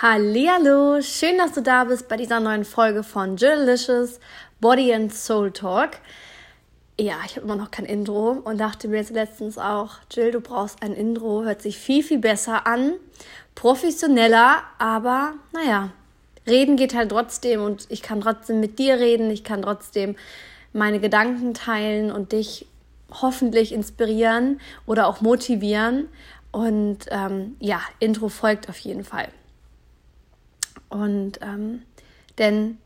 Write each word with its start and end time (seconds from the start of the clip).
Hallo, 0.00 1.00
schön, 1.02 1.38
dass 1.38 1.54
du 1.54 1.60
da 1.60 1.82
bist 1.82 2.06
bei 2.06 2.16
dieser 2.16 2.38
neuen 2.38 2.64
Folge 2.64 3.02
von 3.02 3.36
Journalicious 3.36 4.20
Body 4.60 4.94
and 4.94 5.12
Soul 5.12 5.50
Talk. 5.50 5.96
Ja, 7.00 7.16
ich 7.26 7.34
habe 7.34 7.40
immer 7.44 7.56
noch 7.56 7.72
kein 7.72 7.84
Intro 7.84 8.30
und 8.44 8.58
dachte 8.58 8.86
mir 8.86 8.98
jetzt 8.98 9.10
letztens 9.10 9.58
auch, 9.58 9.94
Jill, 10.12 10.30
du 10.30 10.40
brauchst 10.40 10.84
ein 10.84 10.92
Intro, 10.94 11.42
hört 11.42 11.62
sich 11.62 11.78
viel, 11.78 12.04
viel 12.04 12.20
besser 12.20 12.64
an, 12.68 12.92
professioneller, 13.56 14.62
aber 14.78 15.32
naja, 15.52 15.90
reden 16.46 16.76
geht 16.76 16.94
halt 16.94 17.10
trotzdem 17.10 17.60
und 17.60 17.86
ich 17.88 18.00
kann 18.00 18.20
trotzdem 18.20 18.60
mit 18.60 18.78
dir 18.78 19.00
reden, 19.00 19.32
ich 19.32 19.42
kann 19.42 19.62
trotzdem 19.62 20.14
meine 20.72 21.00
Gedanken 21.00 21.54
teilen 21.54 22.12
und 22.12 22.30
dich 22.30 22.68
hoffentlich 23.10 23.72
inspirieren 23.72 24.60
oder 24.86 25.08
auch 25.08 25.22
motivieren. 25.22 26.08
Und 26.52 26.98
ähm, 27.10 27.56
ja, 27.58 27.80
Intro 27.98 28.28
folgt 28.28 28.68
auf 28.68 28.78
jeden 28.78 29.02
Fall. 29.02 29.28
Und 30.88 31.40
ähm, 31.42 31.82
denn 32.38 32.78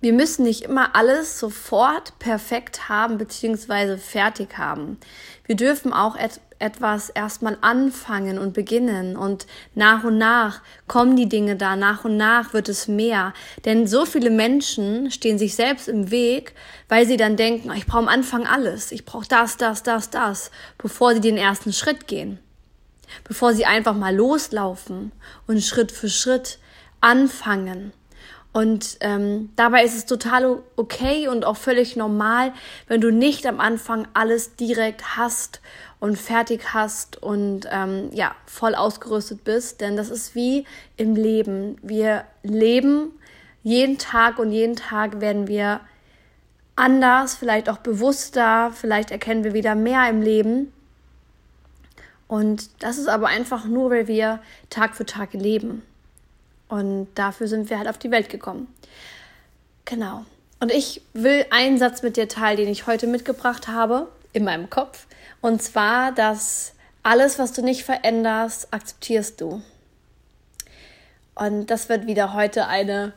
wir 0.00 0.14
müssen 0.14 0.44
nicht 0.44 0.62
immer 0.62 0.96
alles 0.96 1.38
sofort 1.38 2.18
perfekt 2.18 2.88
haben 2.88 3.18
bzw. 3.18 3.98
fertig 3.98 4.56
haben. 4.56 4.98
Wir 5.44 5.56
dürfen 5.56 5.92
auch 5.92 6.16
et 6.16 6.40
etwas 6.60 7.08
erstmal 7.08 7.56
anfangen 7.62 8.38
und 8.38 8.52
beginnen 8.52 9.16
und 9.16 9.46
nach 9.74 10.04
und 10.04 10.18
nach 10.18 10.60
kommen 10.88 11.16
die 11.16 11.28
Dinge 11.28 11.56
da, 11.56 11.74
nach 11.74 12.04
und 12.04 12.18
nach 12.18 12.52
wird 12.52 12.68
es 12.68 12.86
mehr. 12.86 13.32
Denn 13.64 13.86
so 13.86 14.04
viele 14.04 14.28
Menschen 14.28 15.10
stehen 15.10 15.38
sich 15.38 15.54
selbst 15.54 15.88
im 15.88 16.10
Weg, 16.10 16.54
weil 16.90 17.06
sie 17.06 17.16
dann 17.16 17.36
denken, 17.36 17.72
ich 17.74 17.86
brauche 17.86 18.00
am 18.00 18.08
Anfang 18.08 18.46
alles, 18.46 18.92
ich 18.92 19.06
brauche 19.06 19.26
das, 19.26 19.56
das, 19.56 19.82
das, 19.82 20.10
das, 20.10 20.50
bevor 20.76 21.14
sie 21.14 21.22
den 21.22 21.38
ersten 21.38 21.72
Schritt 21.72 22.06
gehen. 22.06 22.38
Bevor 23.24 23.54
sie 23.54 23.64
einfach 23.64 23.94
mal 23.94 24.14
loslaufen 24.14 25.12
und 25.46 25.62
Schritt 25.62 25.90
für 25.90 26.10
Schritt 26.10 26.58
anfangen. 27.00 27.92
Und 28.52 28.96
ähm, 29.00 29.50
dabei 29.54 29.84
ist 29.84 29.96
es 29.96 30.06
total 30.06 30.58
okay 30.74 31.28
und 31.28 31.44
auch 31.44 31.56
völlig 31.56 31.94
normal, 31.94 32.52
wenn 32.88 33.00
du 33.00 33.12
nicht 33.12 33.46
am 33.46 33.60
Anfang 33.60 34.08
alles 34.12 34.56
direkt 34.56 35.16
hast 35.16 35.60
und 36.00 36.18
fertig 36.18 36.74
hast 36.74 37.22
und 37.22 37.68
ähm, 37.70 38.10
ja 38.12 38.34
voll 38.46 38.74
ausgerüstet 38.74 39.44
bist, 39.44 39.80
denn 39.80 39.96
das 39.96 40.10
ist 40.10 40.34
wie 40.34 40.66
im 40.96 41.14
Leben. 41.14 41.76
Wir 41.82 42.24
leben 42.42 43.12
jeden 43.62 43.98
Tag 43.98 44.40
und 44.40 44.50
jeden 44.50 44.74
Tag 44.74 45.20
werden 45.20 45.46
wir 45.46 45.80
anders, 46.74 47.36
vielleicht 47.36 47.68
auch 47.68 47.78
bewusster, 47.78 48.72
vielleicht 48.74 49.12
erkennen 49.12 49.44
wir 49.44 49.54
wieder 49.54 49.76
mehr 49.76 50.08
im 50.08 50.22
Leben. 50.22 50.72
Und 52.26 52.82
das 52.82 52.98
ist 52.98 53.08
aber 53.08 53.28
einfach 53.28 53.64
nur, 53.64 53.90
weil 53.90 54.08
wir 54.08 54.40
Tag 54.70 54.96
für 54.96 55.04
Tag 55.04 55.34
leben. 55.34 55.82
Und 56.70 57.08
dafür 57.14 57.48
sind 57.48 57.68
wir 57.68 57.78
halt 57.78 57.88
auf 57.88 57.98
die 57.98 58.10
Welt 58.10 58.28
gekommen. 58.28 58.72
Genau. 59.84 60.24
Und 60.60 60.70
ich 60.70 61.02
will 61.12 61.44
einen 61.50 61.78
Satz 61.78 62.02
mit 62.02 62.16
dir 62.16 62.28
teilen, 62.28 62.58
den 62.58 62.68
ich 62.68 62.86
heute 62.86 63.06
mitgebracht 63.06 63.68
habe 63.68 64.08
in 64.32 64.44
meinem 64.44 64.70
Kopf. 64.70 65.06
Und 65.40 65.62
zwar, 65.62 66.12
dass 66.12 66.74
alles, 67.02 67.38
was 67.38 67.52
du 67.52 67.62
nicht 67.62 67.84
veränderst, 67.84 68.72
akzeptierst 68.72 69.40
du. 69.40 69.62
Und 71.34 71.66
das 71.66 71.88
wird 71.88 72.06
wieder 72.06 72.34
heute 72.34 72.66
eine, 72.66 73.14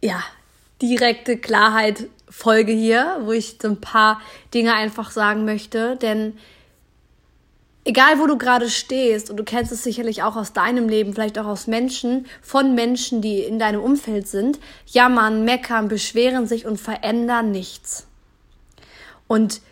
ja, 0.00 0.22
direkte 0.80 1.36
Klarheit 1.36 2.08
Folge 2.30 2.72
hier, 2.72 3.18
wo 3.22 3.32
ich 3.32 3.58
so 3.60 3.68
ein 3.68 3.80
paar 3.80 4.20
Dinge 4.54 4.74
einfach 4.74 5.10
sagen 5.10 5.44
möchte, 5.44 5.96
denn 5.96 6.38
egal 7.88 8.18
wo 8.18 8.26
du 8.26 8.36
gerade 8.36 8.68
stehst, 8.68 9.30
und 9.30 9.38
du 9.38 9.44
kennst 9.44 9.72
es 9.72 9.82
sicherlich 9.82 10.22
auch 10.22 10.36
aus 10.36 10.52
deinem 10.52 10.90
Leben, 10.90 11.14
vielleicht 11.14 11.38
auch 11.38 11.46
aus 11.46 11.66
Menschen, 11.66 12.26
von 12.42 12.74
Menschen, 12.74 13.22
die 13.22 13.40
in 13.40 13.58
deinem 13.58 13.80
Umfeld 13.80 14.28
sind, 14.28 14.58
jammern, 14.86 15.46
meckern, 15.46 15.88
beschweren 15.88 16.46
sich 16.46 16.66
und 16.66 16.78
verändern 16.78 17.50
nichts. 17.50 18.06
Und 19.26 19.62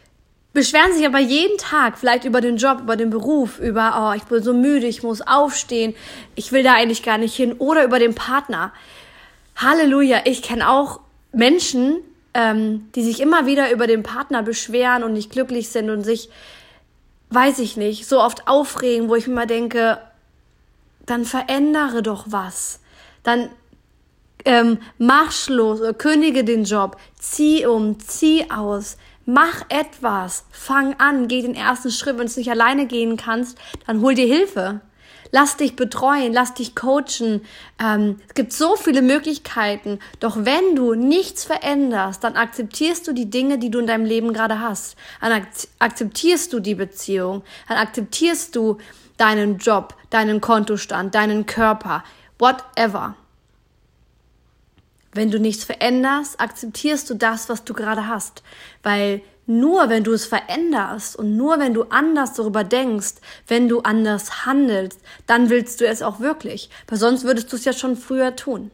beschweren 0.54 0.94
sich 0.94 1.04
aber 1.04 1.18
jeden 1.18 1.58
Tag 1.58 1.98
vielleicht 1.98 2.24
über 2.24 2.40
den 2.40 2.56
Job, 2.56 2.80
über 2.80 2.96
den 2.96 3.10
Beruf, 3.10 3.58
über, 3.58 4.10
oh, 4.10 4.16
ich 4.16 4.22
bin 4.22 4.42
so 4.42 4.54
müde, 4.54 4.86
ich 4.86 5.02
muss 5.02 5.20
aufstehen, 5.20 5.94
ich 6.36 6.52
will 6.52 6.62
da 6.62 6.72
eigentlich 6.72 7.02
gar 7.02 7.18
nicht 7.18 7.36
hin, 7.36 7.52
oder 7.58 7.84
über 7.84 7.98
den 7.98 8.14
Partner. 8.14 8.72
Halleluja, 9.56 10.22
ich 10.24 10.40
kenne 10.40 10.70
auch 10.70 11.00
Menschen, 11.32 11.98
ähm, 12.32 12.88
die 12.94 13.02
sich 13.02 13.20
immer 13.20 13.44
wieder 13.44 13.70
über 13.70 13.86
den 13.86 14.02
Partner 14.02 14.42
beschweren 14.42 15.04
und 15.04 15.12
nicht 15.12 15.30
glücklich 15.30 15.68
sind 15.68 15.90
und 15.90 16.02
sich 16.02 16.30
weiß 17.30 17.58
ich 17.58 17.76
nicht, 17.76 18.06
so 18.06 18.20
oft 18.20 18.46
aufregen, 18.48 19.08
wo 19.08 19.14
ich 19.14 19.26
mir 19.26 19.34
mal 19.34 19.46
denke, 19.46 19.98
dann 21.06 21.24
verändere 21.24 22.02
doch 22.02 22.26
was. 22.28 22.80
Dann 23.22 23.50
ähm, 24.44 24.78
mach 24.98 25.32
Schluss, 25.32 25.80
oder 25.80 25.94
kündige 25.94 26.44
den 26.44 26.64
Job, 26.64 26.96
zieh 27.18 27.66
um, 27.66 27.98
zieh 27.98 28.50
aus, 28.50 28.96
mach 29.24 29.62
etwas, 29.68 30.44
fang 30.50 30.94
an, 30.98 31.28
geh 31.28 31.42
den 31.42 31.54
ersten 31.54 31.90
Schritt. 31.90 32.18
Wenn 32.18 32.28
du 32.28 32.38
nicht 32.38 32.50
alleine 32.50 32.86
gehen 32.86 33.16
kannst, 33.16 33.58
dann 33.86 34.00
hol 34.00 34.14
dir 34.14 34.26
Hilfe. 34.26 34.80
Lass 35.32 35.56
dich 35.56 35.76
betreuen, 35.76 36.32
lass 36.32 36.54
dich 36.54 36.74
coachen. 36.74 37.44
Ähm, 37.82 38.20
es 38.28 38.34
gibt 38.34 38.52
so 38.52 38.76
viele 38.76 39.02
Möglichkeiten. 39.02 39.98
Doch 40.20 40.36
wenn 40.44 40.76
du 40.76 40.94
nichts 40.94 41.44
veränderst, 41.44 42.22
dann 42.24 42.36
akzeptierst 42.36 43.06
du 43.06 43.12
die 43.12 43.30
Dinge, 43.30 43.58
die 43.58 43.70
du 43.70 43.78
in 43.78 43.86
deinem 43.86 44.04
Leben 44.04 44.32
gerade 44.32 44.60
hast. 44.60 44.96
Dann 45.20 45.46
akzeptierst 45.78 46.52
du 46.52 46.60
die 46.60 46.74
Beziehung. 46.74 47.42
Dann 47.68 47.78
akzeptierst 47.78 48.54
du 48.54 48.78
deinen 49.16 49.58
Job, 49.58 49.94
deinen 50.10 50.40
Kontostand, 50.40 51.14
deinen 51.14 51.46
Körper, 51.46 52.04
whatever. 52.38 53.16
Wenn 55.12 55.30
du 55.30 55.40
nichts 55.40 55.64
veränderst, 55.64 56.38
akzeptierst 56.40 57.08
du 57.08 57.14
das, 57.14 57.48
was 57.48 57.64
du 57.64 57.72
gerade 57.72 58.06
hast. 58.06 58.42
Weil 58.82 59.22
nur 59.46 59.88
wenn 59.88 60.04
du 60.04 60.12
es 60.12 60.26
veränderst 60.26 61.16
und 61.16 61.36
nur 61.36 61.58
wenn 61.58 61.72
du 61.72 61.84
anders 61.84 62.34
darüber 62.34 62.64
denkst, 62.64 63.14
wenn 63.46 63.68
du 63.68 63.80
anders 63.80 64.44
handelst, 64.44 65.00
dann 65.26 65.50
willst 65.50 65.80
du 65.80 65.86
es 65.86 66.02
auch 66.02 66.20
wirklich. 66.20 66.68
Weil 66.88 66.98
sonst 66.98 67.24
würdest 67.24 67.52
du 67.52 67.56
es 67.56 67.64
ja 67.64 67.72
schon 67.72 67.96
früher 67.96 68.36
tun. 68.36 68.70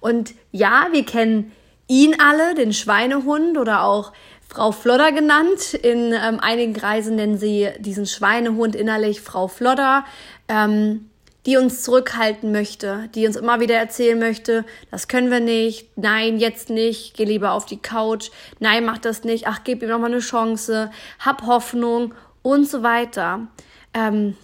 Und 0.00 0.34
ja, 0.52 0.88
wir 0.92 1.04
kennen 1.04 1.52
ihn 1.86 2.16
alle, 2.20 2.54
den 2.54 2.72
Schweinehund 2.72 3.58
oder 3.58 3.82
auch 3.82 4.12
Frau 4.48 4.72
Flodder 4.72 5.12
genannt. 5.12 5.74
In 5.74 6.12
ähm, 6.12 6.40
einigen 6.40 6.72
Kreisen 6.72 7.16
nennen 7.16 7.38
sie 7.38 7.68
diesen 7.78 8.06
Schweinehund 8.06 8.76
innerlich 8.76 9.20
Frau 9.20 9.48
Flodder. 9.48 10.04
Ähm, 10.48 11.09
die 11.46 11.56
uns 11.56 11.82
zurückhalten 11.82 12.52
möchte, 12.52 13.08
die 13.14 13.26
uns 13.26 13.36
immer 13.36 13.60
wieder 13.60 13.76
erzählen 13.76 14.18
möchte, 14.18 14.64
das 14.90 15.08
können 15.08 15.30
wir 15.30 15.40
nicht, 15.40 15.96
nein, 15.96 16.38
jetzt 16.38 16.68
nicht, 16.68 17.14
geh 17.14 17.24
lieber 17.24 17.52
auf 17.52 17.64
die 17.64 17.78
Couch, 17.78 18.30
nein, 18.58 18.84
mach 18.84 18.98
das 18.98 19.24
nicht, 19.24 19.46
ach, 19.46 19.60
gib 19.64 19.82
ihm 19.82 19.88
noch 19.88 19.98
mal 19.98 20.06
eine 20.06 20.20
Chance, 20.20 20.90
hab 21.18 21.46
Hoffnung 21.46 22.14
und 22.42 22.68
so 22.68 22.82
weiter. 22.82 23.46
Ähm, 23.94 24.36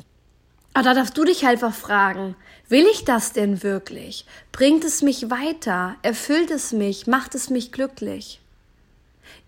aber 0.73 0.85
da 0.85 0.95
darfst 0.95 1.17
du 1.17 1.25
dich 1.25 1.47
einfach 1.47 1.75
fragen, 1.75 2.37
will 2.69 2.87
ich 2.91 3.05
das 3.05 3.33
denn 3.33 3.63
wirklich? 3.63 4.27
Bringt 4.53 4.85
es 4.85 5.03
mich 5.03 5.31
weiter? 5.31 5.97
Erfüllt 6.03 6.51
es 6.51 6.73
mich? 6.73 7.07
Macht 7.07 7.35
es 7.35 7.51
mich 7.51 7.73
glücklich? 7.73 8.41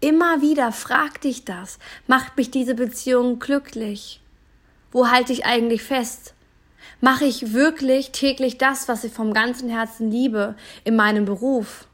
Immer 0.01 0.41
wieder 0.41 0.73
frag 0.73 1.21
dich 1.21 1.45
das. 1.45 1.79
Macht 2.07 2.37
mich 2.37 2.51
diese 2.51 2.75
Beziehung 2.75 3.39
glücklich? 3.39 4.21
Wo 4.91 5.09
halte 5.09 5.33
ich 5.33 5.45
eigentlich 5.45 5.83
fest? 5.83 6.35
Mache 7.01 7.25
ich 7.25 7.53
wirklich 7.53 8.11
täglich 8.11 8.59
das, 8.59 8.89
was 8.89 9.05
ich 9.05 9.13
vom 9.13 9.33
ganzen 9.33 9.69
Herzen 9.69 10.11
liebe 10.11 10.57
in 10.85 10.97
meinem 10.97 11.25
Beruf? 11.25 11.87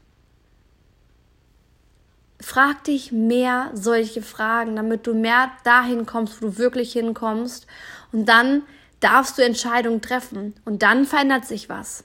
Frag 2.41 2.83
dich 2.83 3.11
mehr 3.11 3.71
solche 3.73 4.21
Fragen, 4.21 4.75
damit 4.75 5.07
du 5.07 5.13
mehr 5.13 5.51
dahin 5.63 6.05
kommst, 6.05 6.41
wo 6.41 6.47
du 6.47 6.57
wirklich 6.57 6.93
hinkommst. 6.93 7.67
Und 8.11 8.25
dann 8.25 8.63
darfst 8.99 9.37
du 9.37 9.43
Entscheidungen 9.43 10.01
treffen. 10.01 10.53
Und 10.65 10.81
dann 10.81 11.05
verändert 11.05 11.45
sich 11.45 11.69
was. 11.69 12.03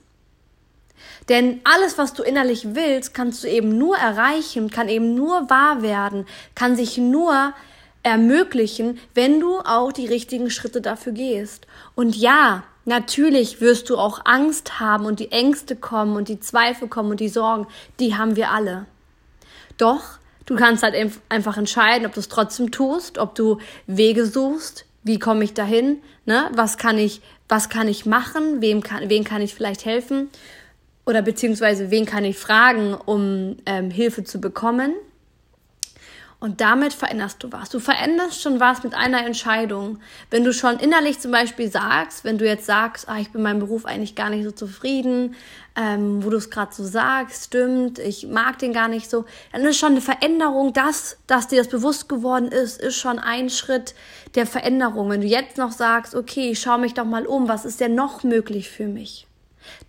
Denn 1.28 1.60
alles, 1.65 1.97
was 1.97 2.13
du 2.13 2.22
innerlich 2.22 2.74
willst, 2.74 3.15
kannst 3.15 3.45
du 3.45 3.48
eben 3.48 3.78
nur 3.78 3.97
erreichen, 3.97 4.71
kann 4.71 4.89
eben 4.89 5.15
nur 5.15 5.48
wahr 5.48 5.83
werden, 5.83 6.27
kann 6.54 6.77
sich 6.77 6.98
nur 6.98 7.54
ermöglichen, 8.03 8.98
wenn 9.15 9.41
du 9.41 9.59
auch 9.60 9.92
die 9.92 10.07
richtigen 10.07 10.51
Schritte 10.51 10.80
dafür 10.80 11.13
gehst. 11.13 11.66
Und 11.95 12.16
ja, 12.16 12.65
Natürlich 12.91 13.60
wirst 13.60 13.89
du 13.89 13.97
auch 13.97 14.22
Angst 14.25 14.81
haben 14.81 15.04
und 15.04 15.21
die 15.21 15.31
Ängste 15.31 15.77
kommen 15.77 16.16
und 16.16 16.27
die 16.27 16.41
Zweifel 16.41 16.89
kommen 16.89 17.13
und 17.13 17.21
die 17.21 17.28
Sorgen, 17.28 17.69
die 18.01 18.16
haben 18.16 18.34
wir 18.34 18.51
alle. 18.51 18.87
Doch 19.78 20.19
du 20.45 20.57
kannst 20.57 20.83
halt 20.83 20.97
einfach 21.28 21.57
entscheiden, 21.57 22.04
ob 22.04 22.15
du 22.15 22.19
es 22.19 22.27
trotzdem 22.27 22.72
tust, 22.72 23.19
ob 23.19 23.37
du 23.37 23.59
Wege 23.87 24.27
suchst, 24.27 24.87
wie 25.04 25.21
komme 25.21 25.45
ich 25.45 25.54
dahin, 25.54 26.03
ne? 26.27 26.51
Was 26.53 26.78
kann 26.78 26.98
ich, 26.98 27.21
was 27.48 27.69
kann 27.69 27.87
ich 27.87 28.07
machen, 28.07 28.60
wem 28.60 28.83
kann, 28.83 29.09
wen 29.09 29.22
kann 29.22 29.41
ich 29.41 29.54
vielleicht 29.54 29.84
helfen 29.84 30.28
oder 31.07 31.22
beziehungsweise 31.22 31.93
wen 31.93 32.07
kann 32.07 32.25
ich 32.25 32.39
fragen, 32.39 32.95
um 32.95 33.59
ähm, 33.66 33.93
Hilfe 33.93 34.25
zu 34.25 34.41
bekommen. 34.41 34.95
Und 36.41 36.63
damit 36.63 36.95
veränderst 36.95 37.42
du 37.42 37.53
was. 37.53 37.69
Du 37.69 37.81
veränderst 37.81 38.41
schon 38.41 38.60
was 38.60 38.83
mit 38.83 38.95
einer 38.95 39.27
Entscheidung. 39.27 40.01
Wenn 40.31 40.42
du 40.42 40.54
schon 40.54 40.78
innerlich 40.78 41.21
zum 41.21 41.33
Beispiel 41.33 41.71
sagst, 41.71 42.25
wenn 42.25 42.39
du 42.39 42.47
jetzt 42.47 42.65
sagst, 42.65 43.10
ah, 43.10 43.19
ich 43.19 43.31
bin 43.31 43.42
meinem 43.42 43.59
Beruf 43.59 43.84
eigentlich 43.84 44.15
gar 44.15 44.31
nicht 44.31 44.45
so 44.45 44.51
zufrieden, 44.51 45.37
ähm, 45.77 46.25
wo 46.25 46.31
du 46.31 46.39
es 46.39 46.48
gerade 46.48 46.75
so 46.75 46.83
sagst, 46.83 47.45
stimmt, 47.48 47.98
ich 47.98 48.27
mag 48.27 48.59
den 48.59 48.72
gar 48.72 48.89
nicht 48.89 49.10
so, 49.10 49.27
dann 49.53 49.66
ist 49.66 49.77
schon 49.77 49.92
eine 49.92 50.01
Veränderung, 50.01 50.72
das, 50.72 51.19
dass 51.27 51.47
dir 51.47 51.59
das 51.59 51.69
bewusst 51.69 52.09
geworden 52.09 52.48
ist, 52.48 52.81
ist 52.81 52.97
schon 52.97 53.19
ein 53.19 53.51
Schritt 53.51 53.95
der 54.34 54.47
Veränderung. 54.47 55.10
Wenn 55.10 55.21
du 55.21 55.27
jetzt 55.27 55.59
noch 55.59 55.72
sagst, 55.72 56.15
okay, 56.15 56.53
ich 56.53 56.60
schaue 56.60 56.78
mich 56.78 56.95
doch 56.95 57.04
mal 57.04 57.27
um, 57.27 57.48
was 57.48 57.66
ist 57.66 57.81
denn 57.81 57.95
noch 57.95 58.22
möglich 58.25 58.71
für 58.71 58.86
mich? 58.86 59.27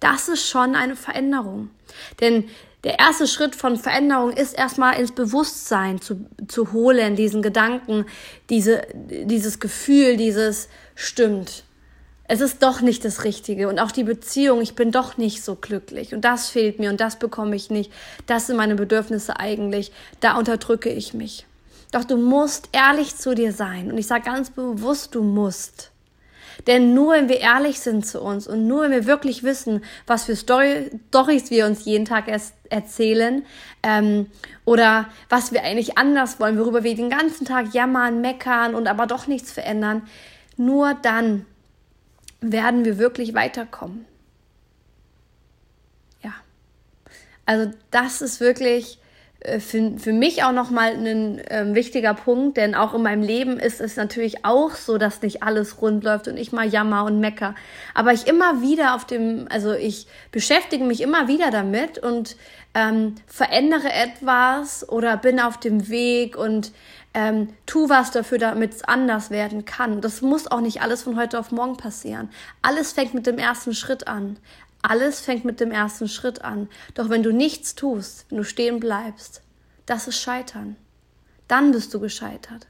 Das 0.01 0.27
ist 0.27 0.47
schon 0.47 0.75
eine 0.75 0.97
Veränderung. 0.97 1.69
Denn 2.19 2.49
der 2.83 2.97
erste 2.97 3.27
Schritt 3.27 3.55
von 3.55 3.77
Veränderung 3.77 4.31
ist 4.31 4.53
erstmal 4.57 4.99
ins 4.99 5.11
Bewusstsein 5.11 6.01
zu, 6.01 6.25
zu 6.47 6.71
holen, 6.71 7.15
diesen 7.15 7.41
Gedanken, 7.41 8.05
diese, 8.49 8.81
dieses 8.95 9.59
Gefühl, 9.59 10.17
dieses 10.17 10.67
stimmt. 10.95 11.63
Es 12.27 12.41
ist 12.41 12.63
doch 12.63 12.81
nicht 12.81 13.03
das 13.03 13.23
Richtige 13.23 13.67
und 13.67 13.79
auch 13.79 13.91
die 13.91 14.05
Beziehung, 14.05 14.61
ich 14.61 14.73
bin 14.73 14.91
doch 14.91 15.17
nicht 15.17 15.43
so 15.43 15.55
glücklich 15.55 16.13
und 16.13 16.21
das 16.21 16.49
fehlt 16.49 16.79
mir 16.79 16.89
und 16.89 17.01
das 17.01 17.19
bekomme 17.19 17.55
ich 17.55 17.69
nicht. 17.69 17.91
Das 18.25 18.47
sind 18.47 18.55
meine 18.55 18.75
Bedürfnisse 18.75 19.37
eigentlich. 19.37 19.91
Da 20.21 20.37
unterdrücke 20.37 20.89
ich 20.89 21.13
mich. 21.13 21.45
Doch 21.91 22.05
du 22.05 22.15
musst 22.15 22.69
ehrlich 22.71 23.17
zu 23.17 23.35
dir 23.35 23.51
sein 23.51 23.91
und 23.91 23.97
ich 23.97 24.07
sage 24.07 24.23
ganz 24.23 24.49
bewusst, 24.49 25.13
du 25.13 25.23
musst. 25.23 25.90
Denn 26.67 26.93
nur 26.93 27.13
wenn 27.13 27.29
wir 27.29 27.39
ehrlich 27.39 27.79
sind 27.79 28.05
zu 28.05 28.21
uns 28.21 28.47
und 28.47 28.67
nur 28.67 28.83
wenn 28.83 28.91
wir 28.91 29.05
wirklich 29.05 29.43
wissen, 29.43 29.83
was 30.07 30.25
für 30.25 30.35
Story 30.35 30.91
Storys 31.09 31.49
wir 31.51 31.65
uns 31.65 31.85
jeden 31.85 32.05
Tag 32.05 32.27
erst 32.27 32.53
erzählen 32.69 33.45
ähm, 33.83 34.27
oder 34.65 35.09
was 35.29 35.51
wir 35.51 35.63
eigentlich 35.63 35.97
anders 35.97 36.39
wollen, 36.39 36.57
worüber 36.57 36.83
wir 36.83 36.95
den 36.95 37.09
ganzen 37.09 37.45
Tag 37.45 37.73
jammern, 37.73 38.21
meckern 38.21 38.75
und 38.75 38.87
aber 38.87 39.07
doch 39.07 39.27
nichts 39.27 39.51
verändern, 39.51 40.03
nur 40.57 40.93
dann 40.93 41.45
werden 42.41 42.85
wir 42.85 42.97
wirklich 42.97 43.33
weiterkommen. 43.33 44.05
Ja. 46.23 46.33
Also 47.45 47.71
das 47.91 48.21
ist 48.21 48.39
wirklich 48.39 48.99
für, 49.59 49.93
für 49.97 50.13
mich 50.13 50.43
auch 50.43 50.51
nochmal 50.51 50.93
ein 50.93 51.39
äh, 51.39 51.73
wichtiger 51.73 52.13
Punkt, 52.13 52.57
denn 52.57 52.75
auch 52.75 52.93
in 52.93 53.01
meinem 53.01 53.23
Leben 53.23 53.59
ist 53.59 53.81
es 53.81 53.95
natürlich 53.95 54.45
auch 54.45 54.75
so, 54.75 54.97
dass 54.97 55.21
nicht 55.21 55.41
alles 55.41 55.81
rund 55.81 56.03
läuft 56.03 56.27
und 56.27 56.37
ich 56.37 56.51
mal 56.51 56.67
jammer 56.67 57.05
und 57.05 57.19
mecker. 57.19 57.55
Aber 57.95 58.13
ich 58.13 58.27
immer 58.27 58.61
wieder 58.61 58.95
auf 58.95 59.05
dem, 59.05 59.47
also 59.49 59.73
ich 59.73 60.07
beschäftige 60.31 60.83
mich 60.83 61.01
immer 61.01 61.27
wieder 61.27 61.49
damit 61.49 61.97
und 61.97 62.35
ähm, 62.73 63.15
verändere 63.25 63.91
etwas 63.91 64.87
oder 64.87 65.17
bin 65.17 65.39
auf 65.39 65.59
dem 65.59 65.89
Weg 65.89 66.37
und 66.37 66.71
ähm, 67.13 67.49
tu 67.65 67.89
was 67.89 68.11
dafür, 68.11 68.37
damit 68.37 68.73
es 68.73 68.83
anders 68.83 69.31
werden 69.31 69.65
kann. 69.65 69.99
Das 69.99 70.21
muss 70.21 70.49
auch 70.49 70.61
nicht 70.61 70.81
alles 70.81 71.03
von 71.03 71.17
heute 71.17 71.39
auf 71.39 71.51
morgen 71.51 71.75
passieren. 71.75 72.29
Alles 72.61 72.93
fängt 72.93 73.13
mit 73.13 73.27
dem 73.27 73.37
ersten 73.37 73.73
Schritt 73.73 74.07
an. 74.07 74.37
Alles 74.81 75.19
fängt 75.19 75.45
mit 75.45 75.59
dem 75.59 75.71
ersten 75.71 76.07
Schritt 76.07 76.41
an. 76.43 76.69
Doch 76.93 77.09
wenn 77.09 77.23
du 77.23 77.31
nichts 77.31 77.75
tust, 77.75 78.25
wenn 78.29 78.37
du 78.39 78.43
stehen 78.43 78.79
bleibst, 78.79 79.41
das 79.85 80.07
ist 80.07 80.19
Scheitern. 80.19 80.75
Dann 81.47 81.71
bist 81.71 81.93
du 81.93 81.99
gescheitert. 81.99 82.67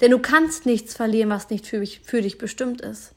Denn 0.00 0.10
du 0.10 0.18
kannst 0.18 0.66
nichts 0.66 0.94
verlieren, 0.94 1.30
was 1.30 1.50
nicht 1.50 1.66
für 1.66 1.80
dich, 1.80 2.00
für 2.00 2.22
dich 2.22 2.38
bestimmt 2.38 2.80
ist. 2.80 3.12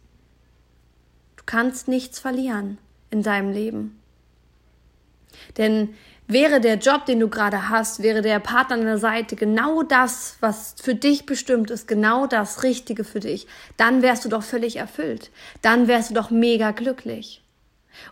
Du 1.37 1.43
kannst 1.45 1.87
nichts 1.87 2.19
verlieren 2.19 2.77
in 3.09 3.23
deinem 3.23 3.51
Leben. 3.51 3.99
Denn 5.57 5.95
wäre 6.27 6.59
der 6.59 6.75
Job, 6.75 7.05
den 7.05 7.19
du 7.19 7.27
gerade 7.27 7.69
hast, 7.69 8.03
wäre 8.03 8.21
der 8.21 8.39
Partner 8.39 8.75
an 8.75 8.85
der 8.85 8.97
Seite 8.97 9.35
genau 9.35 9.83
das, 9.83 10.37
was 10.41 10.75
für 10.81 10.95
dich 10.95 11.25
bestimmt 11.25 11.71
ist, 11.71 11.87
genau 11.87 12.27
das 12.27 12.63
Richtige 12.63 13.03
für 13.03 13.19
dich, 13.19 13.47
dann 13.77 14.01
wärst 14.01 14.25
du 14.25 14.29
doch 14.29 14.43
völlig 14.43 14.75
erfüllt. 14.75 15.31
Dann 15.61 15.87
wärst 15.87 16.11
du 16.11 16.13
doch 16.13 16.29
mega 16.29 16.71
glücklich. 16.71 17.43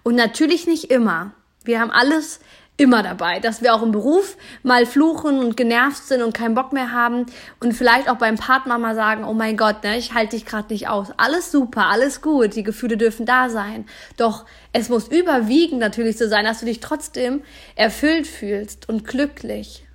Und 0.03 0.15
natürlich 0.15 0.67
nicht 0.67 0.91
immer. 0.91 1.31
Wir 1.63 1.79
haben 1.79 1.91
alles 1.91 2.39
immer 2.77 3.01
dabei, 3.01 3.39
dass 3.39 3.61
wir 3.63 3.73
auch 3.73 3.81
im 3.81 3.91
Beruf 3.91 4.37
mal 4.61 4.85
fluchen 4.85 5.39
und 5.39 5.57
genervt 5.57 6.03
sind 6.03 6.21
und 6.21 6.33
keinen 6.33 6.53
Bock 6.53 6.73
mehr 6.73 6.91
haben 6.91 7.25
und 7.59 7.73
vielleicht 7.73 8.07
auch 8.07 8.17
beim 8.17 8.35
Partner 8.35 8.77
mal 8.77 8.93
sagen, 8.93 9.23
oh 9.23 9.33
mein 9.33 9.57
Gott, 9.57 9.83
ne, 9.83 9.97
ich 9.97 10.13
halte 10.13 10.35
dich 10.35 10.45
gerade 10.45 10.71
nicht 10.71 10.87
aus. 10.87 11.07
Alles 11.17 11.51
super, 11.51 11.87
alles 11.87 12.21
gut, 12.21 12.55
die 12.55 12.63
Gefühle 12.63 12.95
dürfen 12.95 13.25
da 13.25 13.49
sein. 13.49 13.85
Doch 14.15 14.45
es 14.73 14.89
muss 14.89 15.07
überwiegend 15.07 15.79
natürlich 15.79 16.17
so 16.17 16.27
sein, 16.27 16.45
dass 16.45 16.59
du 16.59 16.67
dich 16.67 16.79
trotzdem 16.79 17.41
erfüllt 17.75 18.27
fühlst 18.27 18.87
und 18.87 19.05
glücklich. 19.05 19.86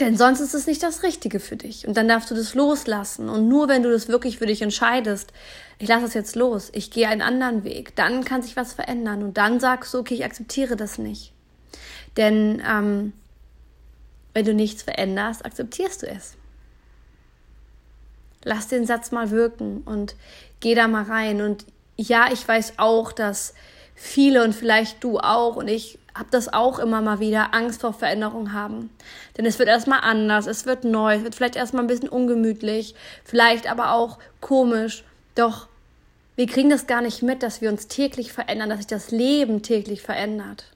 Denn 0.00 0.16
sonst 0.16 0.40
ist 0.40 0.54
es 0.54 0.66
nicht 0.66 0.82
das 0.82 1.02
Richtige 1.02 1.40
für 1.40 1.56
dich. 1.56 1.86
Und 1.86 1.96
dann 1.96 2.06
darfst 2.06 2.30
du 2.30 2.34
das 2.34 2.54
loslassen. 2.54 3.28
Und 3.28 3.48
nur 3.48 3.68
wenn 3.68 3.82
du 3.82 3.90
das 3.90 4.08
wirklich 4.08 4.38
für 4.38 4.46
dich 4.46 4.62
entscheidest, 4.62 5.32
ich 5.78 5.88
lasse 5.88 6.02
das 6.02 6.14
jetzt 6.14 6.36
los, 6.36 6.70
ich 6.72 6.90
gehe 6.90 7.08
einen 7.08 7.22
anderen 7.22 7.64
Weg, 7.64 7.96
dann 7.96 8.24
kann 8.24 8.42
sich 8.42 8.56
was 8.56 8.72
verändern. 8.72 9.22
Und 9.22 9.36
dann 9.36 9.58
sagst 9.58 9.92
du, 9.92 9.98
okay, 9.98 10.14
ich 10.14 10.24
akzeptiere 10.24 10.76
das 10.76 10.98
nicht. 10.98 11.32
Denn 12.16 12.62
ähm, 12.68 13.12
wenn 14.34 14.44
du 14.44 14.54
nichts 14.54 14.82
veränderst, 14.82 15.44
akzeptierst 15.44 16.02
du 16.02 16.06
es. 16.06 16.36
Lass 18.44 18.68
den 18.68 18.86
Satz 18.86 19.10
mal 19.10 19.30
wirken 19.30 19.82
und 19.84 20.14
geh 20.60 20.76
da 20.76 20.86
mal 20.86 21.04
rein. 21.04 21.42
Und 21.42 21.66
ja, 21.96 22.28
ich 22.32 22.46
weiß 22.46 22.74
auch, 22.76 23.10
dass 23.10 23.52
viele 24.00 24.44
und 24.44 24.54
vielleicht 24.54 25.02
du 25.02 25.18
auch 25.18 25.56
und 25.56 25.66
ich 25.66 25.98
habe 26.14 26.28
das 26.30 26.52
auch 26.52 26.78
immer 26.78 27.00
mal 27.00 27.20
wieder, 27.20 27.52
Angst 27.52 27.80
vor 27.80 27.92
Veränderung 27.92 28.52
haben. 28.52 28.90
Denn 29.36 29.44
es 29.44 29.58
wird 29.58 29.68
erstmal 29.68 30.00
anders, 30.00 30.46
es 30.46 30.66
wird 30.66 30.84
neu, 30.84 31.16
es 31.16 31.24
wird 31.24 31.34
vielleicht 31.34 31.56
erstmal 31.56 31.84
ein 31.84 31.88
bisschen 31.88 32.08
ungemütlich, 32.08 32.94
vielleicht 33.24 33.70
aber 33.70 33.92
auch 33.92 34.18
komisch. 34.40 35.04
Doch 35.34 35.68
wir 36.36 36.46
kriegen 36.46 36.70
das 36.70 36.86
gar 36.86 37.02
nicht 37.02 37.22
mit, 37.22 37.42
dass 37.42 37.60
wir 37.60 37.70
uns 37.70 37.88
täglich 37.88 38.32
verändern, 38.32 38.68
dass 38.70 38.78
sich 38.78 38.86
das 38.86 39.10
Leben 39.10 39.62
täglich 39.62 40.02
verändert. 40.02 40.66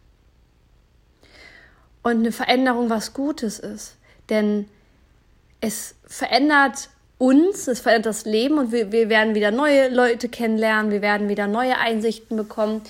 Und 2.03 2.19
eine 2.19 2.33
Veränderung 2.33 2.91
was 2.91 3.15
Gutes 3.15 3.61
ist. 3.61 3.97
Denn 4.29 4.69
es 5.61 5.95
verändert 6.05 6.89
uns, 7.19 7.69
es 7.69 7.79
verändert 7.79 8.07
das 8.07 8.25
Leben 8.25 8.59
und 8.59 8.73
wir, 8.73 8.91
wir 8.91 9.09
werden 9.09 9.37
wieder 9.37 9.53
neue 9.53 9.89
Leute 9.89 10.29
kennenlernen, 10.29 10.91
wir 10.91 11.03
werden 11.03 11.29
wieder 11.29 11.47
neue 11.47 11.79
Einsichten 11.79 12.37
bekommen. 12.37 12.83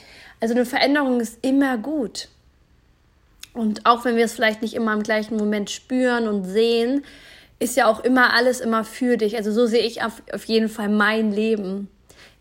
Also 0.43 0.55
eine 0.55 0.67
Veränderung 0.67 1.21
ist 1.21 1.39
immer 1.43 1.79
gut. 1.79 2.27
Und 3.55 3.87
auch 3.87 4.05
wenn 4.05 4.17
wir 4.17 4.25
es 4.25 4.33
vielleicht 4.33 4.61
nicht 4.61 4.75
immer 4.75 4.93
im 4.93 5.05
gleichen 5.05 5.37
Moment 5.37 5.71
spüren 5.71 6.27
und 6.27 6.45
sehen, 6.45 7.05
ist 7.61 7.77
ja 7.77 7.87
auch 7.87 8.01
immer 8.01 8.35
alles 8.35 8.61
immer 8.61 8.83
für 8.83 9.17
dich. 9.17 9.37
Also 9.37 9.53
so 9.53 9.67
sehe 9.67 9.87
ich 9.87 10.03
auf, 10.03 10.21
auf 10.33 10.45
jeden 10.47 10.69
Fall 10.69 10.89
mein 10.89 11.31
Leben. 11.31 11.89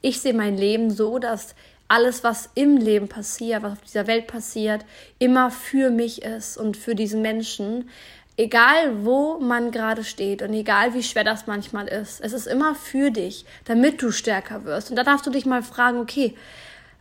Ich 0.02 0.20
sehe 0.20 0.34
mein 0.34 0.58
Leben 0.58 0.90
so, 0.90 1.20
dass 1.20 1.54
alles, 1.90 2.24
was 2.24 2.50
im 2.56 2.76
Leben 2.76 3.08
passiert, 3.08 3.62
was 3.62 3.74
auf 3.74 3.82
dieser 3.82 4.08
Welt 4.08 4.26
passiert, 4.26 4.84
immer 5.20 5.52
für 5.52 5.92
mich 5.92 6.24
ist 6.24 6.58
und 6.58 6.78
für 6.78 6.96
diesen 6.96 7.22
Menschen. 7.22 7.88
Egal, 8.36 9.06
wo 9.06 9.38
man 9.38 9.70
gerade 9.70 10.04
steht 10.04 10.42
und 10.42 10.54
egal, 10.54 10.96
wie 10.96 11.04
schwer 11.04 11.24
das 11.24 11.46
manchmal 11.46 11.88
ist, 11.88 12.20
es 12.22 12.34
ist 12.34 12.48
immer 12.48 12.74
für 12.74 13.12
dich, 13.12 13.46
damit 13.66 14.02
du 14.02 14.10
stärker 14.10 14.66
wirst. 14.66 14.90
Und 14.90 14.96
da 14.96 15.04
darfst 15.04 15.28
du 15.28 15.30
dich 15.30 15.46
mal 15.46 15.62
fragen, 15.62 16.00
okay, 16.00 16.34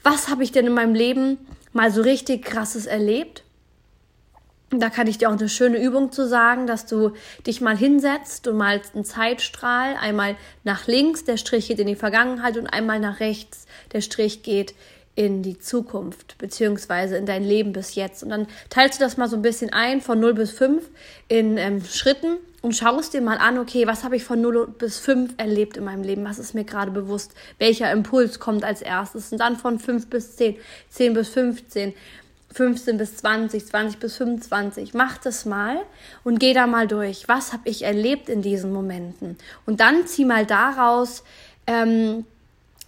was 0.03 0.29
habe 0.29 0.43
ich 0.43 0.53
denn 0.53 0.67
in 0.67 0.73
meinem 0.73 0.95
Leben 0.95 1.39
mal 1.73 1.91
so 1.91 2.03
richtig 2.03 2.45
krasses 2.45 2.87
erlebt? 2.87 3.45
Da 4.71 4.89
kann 4.89 5.09
ich 5.09 5.19
dir 5.19 5.29
auch 5.29 5.37
eine 5.37 5.49
schöne 5.49 5.83
Übung 5.83 6.13
zu 6.13 6.29
sagen, 6.29 6.69
dass 6.69 6.87
du 6.87 7.13
dich 7.45 7.61
mal 7.61 7.77
hinsetzt 7.77 8.47
und 8.47 8.57
malst 8.57 8.95
einen 8.95 9.05
Zeitstrahl. 9.05 9.97
Einmal 10.01 10.37
nach 10.63 10.87
links, 10.87 11.25
der 11.25 11.39
Strich 11.39 11.67
geht 11.67 11.81
in 11.81 11.89
die 11.89 11.97
Vergangenheit 11.97 12.57
und 12.57 12.69
einmal 12.69 13.01
nach 13.01 13.19
rechts, 13.19 13.67
der 13.93 14.01
Strich 14.01 14.45
geht 14.45 14.75
in 15.17 15.43
die 15.43 15.59
Zukunft, 15.59 16.39
beziehungsweise 16.39 17.17
in 17.17 17.27
dein 17.27 17.43
Leben 17.43 17.73
bis 17.73 17.97
jetzt. 17.97 18.23
Und 18.23 18.31
dann 18.31 18.47
teilst 18.69 19.01
du 19.01 19.05
das 19.05 19.17
mal 19.17 19.29
so 19.29 19.35
ein 19.35 19.43
bisschen 19.43 19.73
ein 19.73 20.01
von 20.01 20.21
0 20.21 20.35
bis 20.35 20.53
5 20.53 20.89
in 21.27 21.57
ähm, 21.57 21.85
Schritten 21.85 22.39
und 22.63 22.77
schaust 22.77 23.15
dir 23.15 23.21
mal 23.21 23.39
an, 23.39 23.59
okay, 23.59 23.87
was 23.87 24.05
habe 24.05 24.17
ich 24.17 24.25
von 24.25 24.41
0 24.41 24.69
bis 24.79 24.99
5 24.99 25.35
erlebt 25.39 25.77
in 25.77 25.85
meinem 25.85 26.03
Leben? 26.03 26.25
Was 26.25 26.39
ist 26.39 26.55
mir 26.55 26.65
gerade 26.65 26.91
bewusst? 26.91 27.33
Welcher 27.59 27.91
Impuls 27.91 28.39
kommt 28.39 28.65
als 28.65 28.83
erstes? 28.83 29.33
Und 29.33 29.39
dann 29.39 29.57
von 29.57 29.79
5 29.79 30.09
bis 30.09 30.37
10, 30.37 30.57
10 30.91 31.15
bis 31.15 31.29
15 31.31 31.95
15 32.53 32.99
bis 32.99 33.17
20, 33.19 33.65
20 33.65 34.01
bis 34.01 34.17
25. 34.17 34.95
Mach 34.95 35.19
das 35.19 35.45
mal 35.45 35.79
und 36.25 36.41
geh 36.41 36.53
da 36.53 36.67
mal 36.67 36.89
durch. 36.89 37.29
Was 37.29 37.53
habe 37.53 37.69
ich 37.69 37.83
erlebt 37.83 38.29
in 38.29 38.43
diesen 38.43 38.73
Momenten? 38.73 39.37
Und 39.67 39.81
dann 39.81 40.07
zieh 40.07 40.25
mal 40.25 40.47
daraus 40.47 41.23
ähm, 41.67 42.25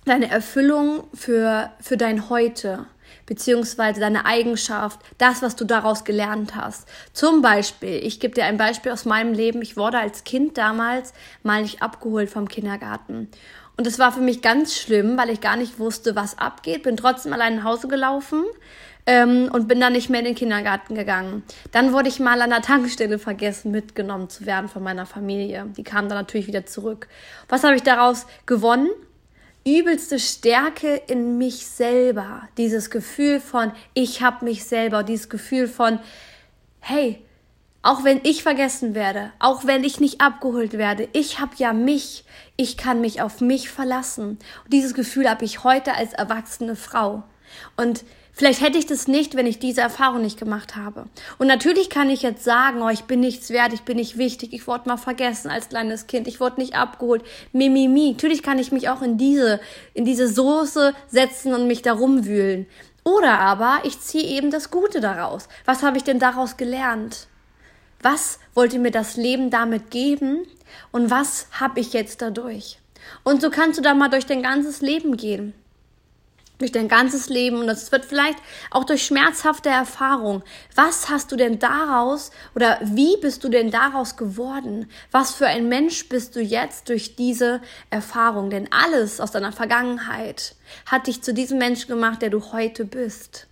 deine 0.05 0.29
Erfüllung 0.31 1.05
für, 1.14 1.71
für 1.81 1.97
dein 1.97 2.29
Heute 2.29 2.87
beziehungsweise 3.26 4.00
deine 4.00 4.26
Eigenschaft, 4.26 5.00
das, 5.19 5.43
was 5.43 5.57
du 5.57 5.64
daraus 5.64 6.05
gelernt 6.05 6.55
hast. 6.57 6.88
Zum 7.12 7.43
Beispiel, 7.43 8.00
ich 8.05 8.21
gebe 8.21 8.35
dir 8.35 8.45
ein 8.45 8.59
Beispiel 8.59 8.93
aus 8.93 9.05
meinem 9.05 9.33
Leben. 9.33 9.62
Ich 9.62 9.76
wurde 9.76 9.99
als 9.99 10.25
Kind 10.25 10.59
damals 10.59 11.12
mal 11.43 11.62
nicht 11.62 11.83
abgeholt 11.83 12.31
vom 12.31 12.49
Kindergarten. 12.49 13.29
Und 13.76 13.87
das 13.87 13.99
war 13.99 14.12
für 14.12 14.21
mich 14.21 14.43
ganz 14.43 14.76
schlimm, 14.76 15.17
weil 15.17 15.31
ich 15.31 15.41
gar 15.41 15.57
nicht 15.57 15.79
wusste, 15.79 16.14
was 16.14 16.38
abgeht. 16.38 16.83
Bin 16.83 16.97
trotzdem 16.97 17.33
allein 17.33 17.57
nach 17.57 17.64
Hause 17.64 17.88
gelaufen 17.88 18.45
ähm, 19.07 19.49
und 19.52 19.67
bin 19.67 19.81
dann 19.81 19.95
nicht 19.95 20.11
mehr 20.11 20.21
in 20.21 20.26
den 20.26 20.35
Kindergarten 20.35 20.95
gegangen. 20.95 21.43
Dann 21.73 21.93
wurde 21.93 22.09
ich 22.09 22.21
mal 22.21 22.41
an 22.43 22.50
der 22.50 22.62
Tankstelle 22.62 23.19
vergessen, 23.19 23.71
mitgenommen 23.71 24.29
zu 24.29 24.47
werden 24.47 24.69
von 24.69 24.83
meiner 24.83 25.07
Familie. 25.07 25.67
Die 25.76 25.85
kam 25.85 26.09
dann 26.09 26.19
natürlich 26.19 26.47
wieder 26.47 26.67
zurück. 26.67 27.09
Was 27.49 27.64
habe 27.64 27.75
ich 27.75 27.83
daraus 27.83 28.26
gewonnen? 28.47 28.91
Übelste 29.64 30.19
Stärke 30.19 30.97
in 31.07 31.38
mich 31.38 31.66
selber. 31.66 32.49
Dieses 32.57 32.90
Gefühl 32.90 33.40
von, 33.40 33.73
ich 33.95 34.23
habe 34.23 34.45
mich 34.45 34.64
selber. 34.64 35.02
Dieses 35.02 35.28
Gefühl 35.28 35.69
von, 35.69 36.00
hey, 36.81 37.25
auch 37.83 38.04
wenn 38.04 38.21
ich 38.25 38.42
vergessen 38.42 38.95
werde, 38.95 39.33
auch 39.40 39.66
wenn 39.66 39.83
ich 39.83 39.99
nicht 39.99 40.21
abgeholt 40.21 40.75
werde, 40.75 41.09
ich 41.12 41.40
habe 41.40 41.52
ja 41.57 41.73
mich, 41.73 42.25
ich 42.57 42.76
kann 42.76 43.00
mich 43.00 43.23
auf 43.23 43.40
mich 43.40 43.71
verlassen. 43.71 44.38
Und 44.64 44.73
dieses 44.73 44.95
Gefühl 44.95 45.28
habe 45.28 45.45
ich 45.45 45.64
heute 45.64 45.95
als 45.95 46.12
erwachsene 46.12 46.76
Frau. 46.76 47.25
Und 47.76 48.04
vielleicht 48.32 48.60
hätte 48.60 48.78
ich 48.78 48.86
das 48.86 49.08
nicht, 49.08 49.36
wenn 49.36 49.46
ich 49.46 49.58
diese 49.58 49.80
Erfahrung 49.80 50.22
nicht 50.22 50.38
gemacht 50.38 50.76
habe. 50.76 51.06
Und 51.38 51.46
natürlich 51.46 51.90
kann 51.90 52.10
ich 52.10 52.22
jetzt 52.22 52.44
sagen, 52.44 52.82
oh, 52.82 52.88
ich 52.88 53.04
bin 53.04 53.20
nichts 53.20 53.50
wert, 53.50 53.72
ich 53.72 53.82
bin 53.82 53.96
nicht 53.96 54.18
wichtig, 54.18 54.52
ich 54.52 54.66
wurde 54.66 54.88
mal 54.88 54.96
vergessen 54.96 55.50
als 55.50 55.68
kleines 55.68 56.06
Kind, 56.06 56.26
ich 56.26 56.40
wurde 56.40 56.60
nicht 56.60 56.74
abgeholt, 56.74 57.22
mimimi. 57.52 57.88
Mi, 57.88 58.06
mi. 58.06 58.12
Natürlich 58.12 58.42
kann 58.42 58.58
ich 58.58 58.72
mich 58.72 58.88
auch 58.88 59.02
in 59.02 59.18
diese, 59.18 59.60
in 59.94 60.04
diese 60.04 60.28
Soße 60.28 60.94
setzen 61.08 61.54
und 61.54 61.66
mich 61.66 61.82
darum 61.82 62.24
wühlen. 62.26 62.66
Oder 63.04 63.38
aber 63.40 63.80
ich 63.84 64.00
ziehe 64.00 64.24
eben 64.24 64.50
das 64.50 64.70
Gute 64.70 65.00
daraus. 65.00 65.48
Was 65.64 65.82
habe 65.82 65.96
ich 65.96 66.04
denn 66.04 66.18
daraus 66.18 66.56
gelernt? 66.56 67.26
Was 68.00 68.38
wollte 68.54 68.78
mir 68.78 68.90
das 68.90 69.16
Leben 69.16 69.50
damit 69.50 69.90
geben 69.90 70.46
und 70.90 71.10
was 71.10 71.46
habe 71.52 71.80
ich 71.80 71.92
jetzt 71.92 72.22
dadurch? 72.22 72.78
Und 73.24 73.40
so 73.40 73.50
kannst 73.50 73.78
du 73.78 73.82
da 73.82 73.94
mal 73.94 74.08
durch 74.08 74.26
dein 74.26 74.42
ganzes 74.42 74.80
Leben 74.80 75.16
gehen. 75.16 75.54
Durch 76.62 76.73
dein 76.73 76.88
ganzes 76.88 77.28
Leben 77.28 77.59
und 77.59 77.66
das 77.66 77.92
wird 77.92 78.04
vielleicht 78.04 78.38
auch 78.71 78.85
durch 78.85 79.04
schmerzhafte 79.04 79.69
Erfahrungen. 79.69 80.42
Was 80.75 81.11
hast 81.11 81.31
du 81.33 81.37
denn 81.37 81.59
daraus 81.59 82.31
oder 82.54 82.78
wie 82.83 83.16
bist 83.19 83.45
du 83.45 83.50
denn 83.50 83.71
daraus 83.71 84.16
geworden? 84.16 84.88
Was 85.11 85.35
für 85.35 85.47
ein 85.47 85.69
Mensch 85.69 86.09
bist 86.09 86.35
du 86.37 86.40
jetzt 86.40 86.88
durch 86.88 87.16
diese 87.16 87.61
Erfahrung? 87.90 88.49
Denn 88.49 88.69
alles 88.73 89.21
aus 89.21 89.33
deiner 89.33 89.52
Vergangenheit 89.52 90.54
hat 90.87 91.09
dich 91.09 91.23
zu 91.23 91.35
diesem 91.35 91.59
Menschen 91.59 91.88
gemacht, 91.88 92.23
der 92.23 92.31
du 92.31 92.52
heute 92.52 92.85
bist 92.85 93.49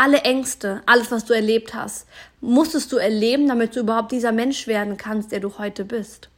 alle 0.00 0.22
Ängste, 0.22 0.80
alles, 0.86 1.10
was 1.10 1.26
du 1.26 1.34
erlebt 1.34 1.74
hast, 1.74 2.06
musstest 2.40 2.90
du 2.90 2.96
erleben, 2.96 3.46
damit 3.46 3.76
du 3.76 3.80
überhaupt 3.80 4.12
dieser 4.12 4.32
Mensch 4.32 4.66
werden 4.66 4.96
kannst, 4.96 5.30
der 5.30 5.40
du 5.40 5.58
heute 5.58 5.84
bist. 5.84 6.30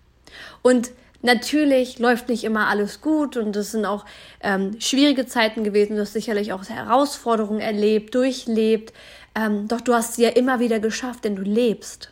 Und 0.62 0.90
natürlich 1.22 1.98
läuft 1.98 2.28
nicht 2.28 2.44
immer 2.44 2.68
alles 2.68 3.00
gut 3.00 3.36
und 3.36 3.56
es 3.56 3.72
sind 3.72 3.86
auch 3.86 4.04
ähm, 4.40 4.80
schwierige 4.80 5.26
Zeiten 5.26 5.64
gewesen. 5.64 5.96
Du 5.96 6.02
hast 6.02 6.12
sicherlich 6.12 6.52
auch 6.52 6.68
Herausforderungen 6.68 7.60
erlebt, 7.60 8.14
durchlebt. 8.14 8.92
Ähm, 9.34 9.68
doch 9.68 9.80
du 9.80 9.94
hast 9.94 10.14
sie 10.14 10.22
ja 10.24 10.30
immer 10.30 10.60
wieder 10.60 10.80
geschafft, 10.80 11.24
denn 11.24 11.36
du 11.36 11.42
lebst. 11.42 12.10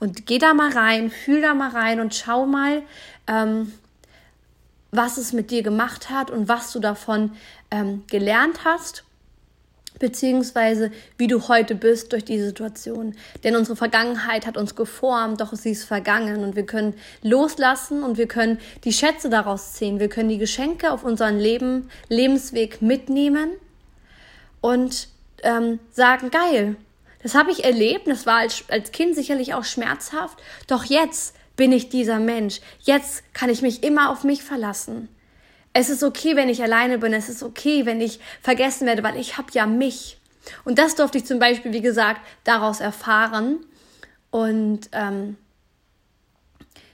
Und 0.00 0.26
geh 0.26 0.38
da 0.38 0.54
mal 0.54 0.70
rein, 0.72 1.10
fühl 1.10 1.42
da 1.42 1.54
mal 1.54 1.70
rein 1.70 2.00
und 2.00 2.14
schau 2.14 2.46
mal, 2.46 2.82
ähm, 3.26 3.72
was 4.90 5.18
es 5.18 5.32
mit 5.32 5.50
dir 5.50 5.62
gemacht 5.62 6.10
hat 6.10 6.30
und 6.30 6.48
was 6.48 6.72
du 6.72 6.80
davon 6.80 7.32
ähm, 7.70 8.04
gelernt 8.08 8.64
hast 8.64 9.04
beziehungsweise 9.98 10.90
wie 11.16 11.26
du 11.26 11.48
heute 11.48 11.74
bist 11.74 12.12
durch 12.12 12.24
die 12.24 12.40
Situation. 12.40 13.14
Denn 13.44 13.56
unsere 13.56 13.76
Vergangenheit 13.76 14.46
hat 14.46 14.56
uns 14.56 14.74
geformt, 14.74 15.40
doch 15.40 15.52
sie 15.54 15.70
ist 15.70 15.84
vergangen 15.84 16.42
und 16.44 16.56
wir 16.56 16.66
können 16.66 16.94
loslassen 17.22 18.02
und 18.02 18.18
wir 18.18 18.28
können 18.28 18.58
die 18.84 18.92
Schätze 18.92 19.28
daraus 19.28 19.74
ziehen. 19.74 20.00
Wir 20.00 20.08
können 20.08 20.28
die 20.28 20.38
Geschenke 20.38 20.92
auf 20.92 21.04
unseren 21.04 21.38
Leben, 21.38 21.90
Lebensweg 22.08 22.82
mitnehmen 22.82 23.50
und 24.60 25.08
ähm, 25.42 25.78
sagen, 25.90 26.30
geil, 26.30 26.76
das 27.22 27.34
habe 27.34 27.50
ich 27.50 27.64
erlebt, 27.64 28.06
das 28.06 28.26
war 28.26 28.38
als, 28.38 28.64
als 28.68 28.92
Kind 28.92 29.14
sicherlich 29.14 29.54
auch 29.54 29.64
schmerzhaft, 29.64 30.38
doch 30.66 30.84
jetzt 30.84 31.34
bin 31.56 31.72
ich 31.72 31.88
dieser 31.88 32.20
Mensch. 32.20 32.60
Jetzt 32.80 33.22
kann 33.34 33.50
ich 33.50 33.62
mich 33.62 33.82
immer 33.82 34.10
auf 34.10 34.22
mich 34.24 34.42
verlassen. 34.44 35.08
Es 35.72 35.90
ist 35.90 36.02
okay, 36.02 36.36
wenn 36.36 36.48
ich 36.48 36.62
alleine 36.62 36.98
bin. 36.98 37.12
Es 37.12 37.28
ist 37.28 37.42
okay, 37.42 37.86
wenn 37.86 38.00
ich 38.00 38.20
vergessen 38.42 38.86
werde, 38.86 39.02
weil 39.02 39.16
ich 39.16 39.38
habe 39.38 39.48
ja 39.52 39.66
mich. 39.66 40.18
Und 40.64 40.78
das 40.78 40.94
durfte 40.94 41.18
ich 41.18 41.26
zum 41.26 41.38
Beispiel, 41.38 41.72
wie 41.72 41.82
gesagt, 41.82 42.20
daraus 42.44 42.80
erfahren. 42.80 43.58
Und 44.30 44.88
ähm, 44.92 45.36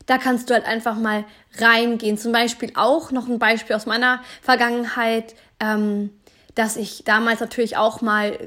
da 0.06 0.18
kannst 0.18 0.50
du 0.50 0.54
halt 0.54 0.66
einfach 0.66 0.96
mal 0.96 1.24
reingehen. 1.58 2.18
Zum 2.18 2.32
Beispiel 2.32 2.72
auch 2.74 3.10
noch 3.10 3.28
ein 3.28 3.38
Beispiel 3.38 3.76
aus 3.76 3.86
meiner 3.86 4.22
Vergangenheit, 4.42 5.34
ähm, 5.60 6.10
dass 6.54 6.76
ich 6.76 7.04
damals 7.04 7.40
natürlich 7.40 7.76
auch 7.76 8.00
mal 8.00 8.38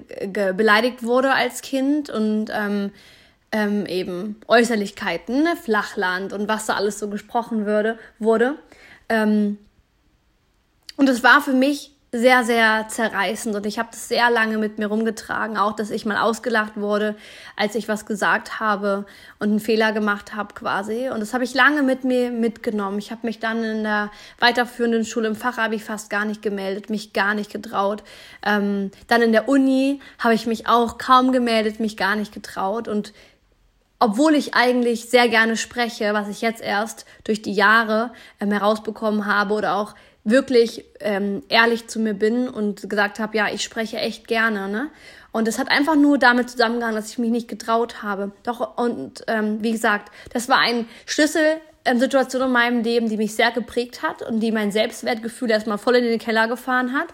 beleidigt 0.56 1.04
wurde 1.04 1.34
als 1.34 1.62
Kind 1.62 2.10
und 2.10 2.50
ähm, 2.54 2.92
ähm, 3.52 3.86
eben 3.86 4.40
Äußerlichkeiten, 4.48 5.44
ne? 5.44 5.56
Flachland 5.56 6.32
und 6.34 6.48
was 6.48 6.68
da 6.68 6.76
alles 6.76 7.00
so 7.00 7.10
gesprochen 7.10 7.66
würde, 7.66 7.98
wurde. 8.20 8.56
Ähm, 9.10 9.58
und 10.98 11.08
es 11.08 11.24
war 11.24 11.42
für 11.42 11.54
mich 11.54 11.94
sehr, 12.14 12.46
sehr 12.46 12.88
zerreißend 12.88 13.54
und 13.56 13.66
ich 13.66 13.80
habe 13.80 13.90
das 13.92 14.08
sehr 14.08 14.30
lange 14.30 14.58
mit 14.58 14.80
mir 14.80 14.88
rumgetragen, 14.88 15.58
auch 15.58 15.74
dass 15.74 15.90
ich 15.90 16.06
mal 16.06 16.18
ausgelacht 16.18 16.78
wurde, 16.78 17.16
als 17.58 17.76
ich 17.76 17.90
was 17.90 18.06
gesagt 18.06 18.62
habe 18.62 19.06
und 19.40 19.50
einen 19.50 19.60
Fehler 19.60 19.92
gemacht 19.92 20.34
habe 20.34 20.54
quasi. 20.54 21.10
Und 21.10 21.20
das 21.20 21.34
habe 21.34 21.44
ich 21.44 21.54
lange 21.54 21.84
mit 21.84 22.06
mir 22.06 22.32
mitgenommen. 22.32 22.98
Ich 23.00 23.12
habe 23.12 23.28
mich 23.28 23.40
dann 23.40 23.62
in 23.62 23.84
der 23.84 24.10
weiterführenden 24.40 25.04
Schule 25.04 25.28
im 25.28 25.36
Fachabi 25.36 25.80
fast 25.80 26.10
gar 26.10 26.24
nicht 26.24 26.42
gemeldet, 26.42 26.90
mich 26.90 27.12
gar 27.12 27.34
nicht 27.34 27.52
getraut. 27.52 28.04
Ähm, 28.46 28.92
dann 29.08 29.22
in 29.22 29.34
der 29.34 29.50
Uni 29.50 30.00
habe 30.18 30.34
ich 30.34 30.48
mich 30.48 30.66
auch 30.68 30.98
kaum 30.98 31.34
gemeldet, 31.34 31.82
mich 31.82 31.98
gar 31.98 32.16
nicht 32.16 32.34
getraut 32.34 32.88
und 32.88 33.14
obwohl 34.00 34.36
ich 34.36 34.54
eigentlich 34.54 35.10
sehr 35.10 35.28
gerne 35.28 35.58
spreche, 35.58 36.14
was 36.14 36.30
ich 36.30 36.42
jetzt 36.42 36.62
erst 36.62 37.06
durch 37.24 37.42
die 37.42 37.54
Jahre 37.54 38.12
ähm, 38.40 38.52
herausbekommen 38.52 39.26
habe 39.26 39.56
oder 39.56 39.76
auch 39.76 39.96
wirklich 40.30 40.84
ähm, 41.00 41.42
ehrlich 41.48 41.88
zu 41.88 42.00
mir 42.00 42.14
bin 42.14 42.50
und 42.50 42.90
gesagt 42.90 43.20
habe, 43.20 43.38
ja, 43.38 43.48
ich 43.52 43.64
spreche 43.64 43.98
echt 43.98 44.28
gerne, 44.28 44.68
ne? 44.68 44.90
Und 45.32 45.48
es 45.48 45.58
hat 45.58 45.70
einfach 45.70 45.96
nur 45.96 46.18
damit 46.18 46.50
zusammengehangen, 46.50 46.96
dass 46.96 47.12
ich 47.12 47.18
mich 47.18 47.30
nicht 47.30 47.48
getraut 47.48 48.02
habe. 48.02 48.32
Doch, 48.44 48.78
und 48.78 49.24
ähm, 49.28 49.62
wie 49.62 49.72
gesagt, 49.72 50.12
das 50.34 50.50
war 50.50 50.60
ein 50.60 50.88
Schlüsselsituation 51.06 52.42
in 52.42 52.52
meinem 52.52 52.84
Leben, 52.84 53.08
die 53.08 53.18
mich 53.18 53.36
sehr 53.36 53.52
geprägt 53.52 54.02
hat 54.02 54.22
und 54.22 54.40
die 54.40 54.52
mein 54.52 54.72
Selbstwertgefühl 54.72 55.52
erstmal 55.52 55.78
voll 55.78 55.96
in 55.96 56.06
den 56.06 56.20
Keller 56.20 56.48
gefahren 56.48 56.94
hat. 56.94 57.08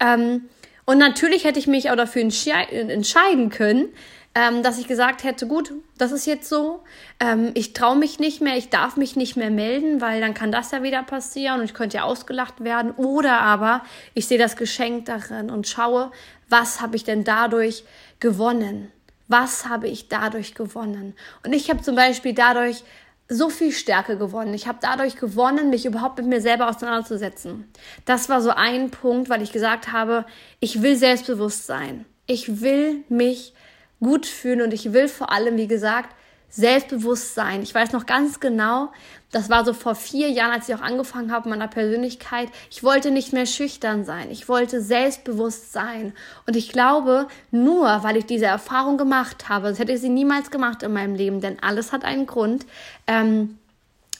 Ähm, 0.00 0.48
und 0.86 0.98
natürlich 0.98 1.44
hätte 1.44 1.58
ich 1.58 1.66
mich 1.66 1.90
auch 1.90 1.96
dafür 1.96 2.22
entscheiden 2.22 3.50
können, 3.50 3.88
ähm, 4.36 4.62
dass 4.62 4.78
ich 4.78 4.86
gesagt 4.86 5.24
hätte, 5.24 5.46
gut, 5.46 5.72
das 5.96 6.12
ist 6.12 6.26
jetzt 6.26 6.50
so, 6.50 6.84
ähm, 7.20 7.52
ich 7.54 7.72
traue 7.72 7.96
mich 7.96 8.18
nicht 8.18 8.42
mehr, 8.42 8.58
ich 8.58 8.68
darf 8.68 8.98
mich 8.98 9.16
nicht 9.16 9.34
mehr 9.34 9.50
melden, 9.50 10.02
weil 10.02 10.20
dann 10.20 10.34
kann 10.34 10.52
das 10.52 10.72
ja 10.72 10.82
wieder 10.82 11.02
passieren 11.02 11.60
und 11.60 11.64
ich 11.64 11.72
könnte 11.72 11.96
ja 11.96 12.02
ausgelacht 12.02 12.62
werden. 12.62 12.90
Oder 12.90 13.40
aber 13.40 13.82
ich 14.12 14.28
sehe 14.28 14.36
das 14.36 14.56
Geschenk 14.56 15.06
darin 15.06 15.48
und 15.48 15.66
schaue, 15.66 16.10
was 16.50 16.82
habe 16.82 16.96
ich 16.96 17.04
denn 17.04 17.24
dadurch 17.24 17.84
gewonnen? 18.20 18.92
Was 19.26 19.66
habe 19.70 19.88
ich 19.88 20.08
dadurch 20.08 20.54
gewonnen? 20.54 21.14
Und 21.42 21.54
ich 21.54 21.70
habe 21.70 21.80
zum 21.80 21.96
Beispiel 21.96 22.34
dadurch 22.34 22.84
so 23.30 23.48
viel 23.48 23.72
Stärke 23.72 24.18
gewonnen. 24.18 24.52
Ich 24.52 24.68
habe 24.68 24.78
dadurch 24.82 25.16
gewonnen, 25.16 25.70
mich 25.70 25.86
überhaupt 25.86 26.18
mit 26.18 26.26
mir 26.26 26.42
selber 26.42 26.68
auseinanderzusetzen. 26.68 27.72
Das 28.04 28.28
war 28.28 28.42
so 28.42 28.50
ein 28.50 28.90
Punkt, 28.90 29.30
weil 29.30 29.40
ich 29.40 29.52
gesagt 29.52 29.92
habe, 29.92 30.26
ich 30.60 30.82
will 30.82 30.96
selbstbewusst 30.96 31.66
sein. 31.66 32.04
Ich 32.26 32.60
will 32.60 33.02
mich 33.08 33.54
gut 34.00 34.26
fühlen 34.26 34.62
und 34.62 34.72
ich 34.72 34.92
will 34.92 35.08
vor 35.08 35.30
allem, 35.30 35.56
wie 35.56 35.68
gesagt, 35.68 36.14
selbstbewusst 36.48 37.34
sein. 37.34 37.62
Ich 37.62 37.74
weiß 37.74 37.92
noch 37.92 38.06
ganz 38.06 38.40
genau, 38.40 38.90
das 39.32 39.50
war 39.50 39.64
so 39.64 39.74
vor 39.74 39.94
vier 39.94 40.30
Jahren, 40.30 40.52
als 40.52 40.68
ich 40.68 40.74
auch 40.74 40.80
angefangen 40.80 41.32
habe 41.32 41.48
meiner 41.48 41.68
Persönlichkeit. 41.68 42.48
Ich 42.70 42.82
wollte 42.82 43.10
nicht 43.10 43.32
mehr 43.32 43.46
schüchtern 43.46 44.04
sein. 44.04 44.30
Ich 44.30 44.48
wollte 44.48 44.80
selbstbewusst 44.80 45.72
sein. 45.72 46.14
Und 46.46 46.56
ich 46.56 46.70
glaube, 46.70 47.26
nur 47.50 48.02
weil 48.02 48.16
ich 48.16 48.26
diese 48.26 48.46
Erfahrung 48.46 48.96
gemacht 48.96 49.48
habe, 49.48 49.68
das 49.68 49.78
hätte 49.78 49.92
ich 49.92 50.00
sie 50.00 50.08
niemals 50.08 50.50
gemacht 50.50 50.82
in 50.82 50.92
meinem 50.92 51.14
Leben, 51.14 51.40
denn 51.40 51.58
alles 51.60 51.92
hat 51.92 52.04
einen 52.04 52.26
Grund, 52.26 52.64
ähm, 53.06 53.58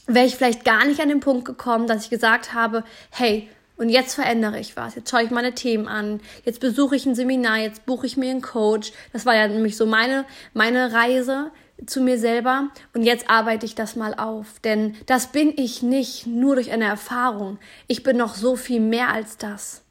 wäre 0.05 0.25
ich 0.25 0.35
vielleicht 0.35 0.63
gar 0.63 0.85
nicht 0.85 1.01
an 1.01 1.09
den 1.09 1.19
Punkt 1.19 1.45
gekommen, 1.45 1.87
dass 1.87 2.03
ich 2.03 2.09
gesagt 2.09 2.53
habe, 2.53 2.83
hey, 3.09 3.49
und 3.77 3.89
jetzt 3.89 4.15
verändere 4.15 4.59
ich 4.59 4.75
was. 4.75 4.95
Jetzt 4.95 5.11
schaue 5.11 5.23
ich 5.23 5.29
meine 5.29 5.53
Themen 5.53 5.87
an. 5.87 6.19
Jetzt 6.43 6.59
besuche 6.59 6.95
ich 6.95 7.05
ein 7.05 7.13
Seminar. 7.13 7.57
Jetzt 7.57 7.85
buche 7.85 8.07
ich 8.07 8.17
mir 8.17 8.31
einen 8.31 8.41
Coach. 8.41 8.91
Das 9.13 9.25
war 9.25 9.35
ja 9.35 9.47
nämlich 9.47 9.77
so 9.77 9.85
meine, 9.85 10.25
meine 10.53 10.93
Reise 10.93 11.51
zu 11.85 12.01
mir 12.01 12.17
selber. 12.17 12.69
Und 12.95 13.03
jetzt 13.03 13.29
arbeite 13.29 13.67
ich 13.67 13.75
das 13.75 13.95
mal 13.95 14.15
auf. 14.15 14.59
Denn 14.63 14.95
das 15.05 15.27
bin 15.27 15.53
ich 15.55 15.83
nicht 15.83 16.25
nur 16.25 16.55
durch 16.55 16.71
eine 16.71 16.85
Erfahrung. 16.85 17.59
Ich 17.85 18.01
bin 18.01 18.17
noch 18.17 18.33
so 18.33 18.55
viel 18.55 18.79
mehr 18.79 19.09
als 19.09 19.37
das. 19.37 19.83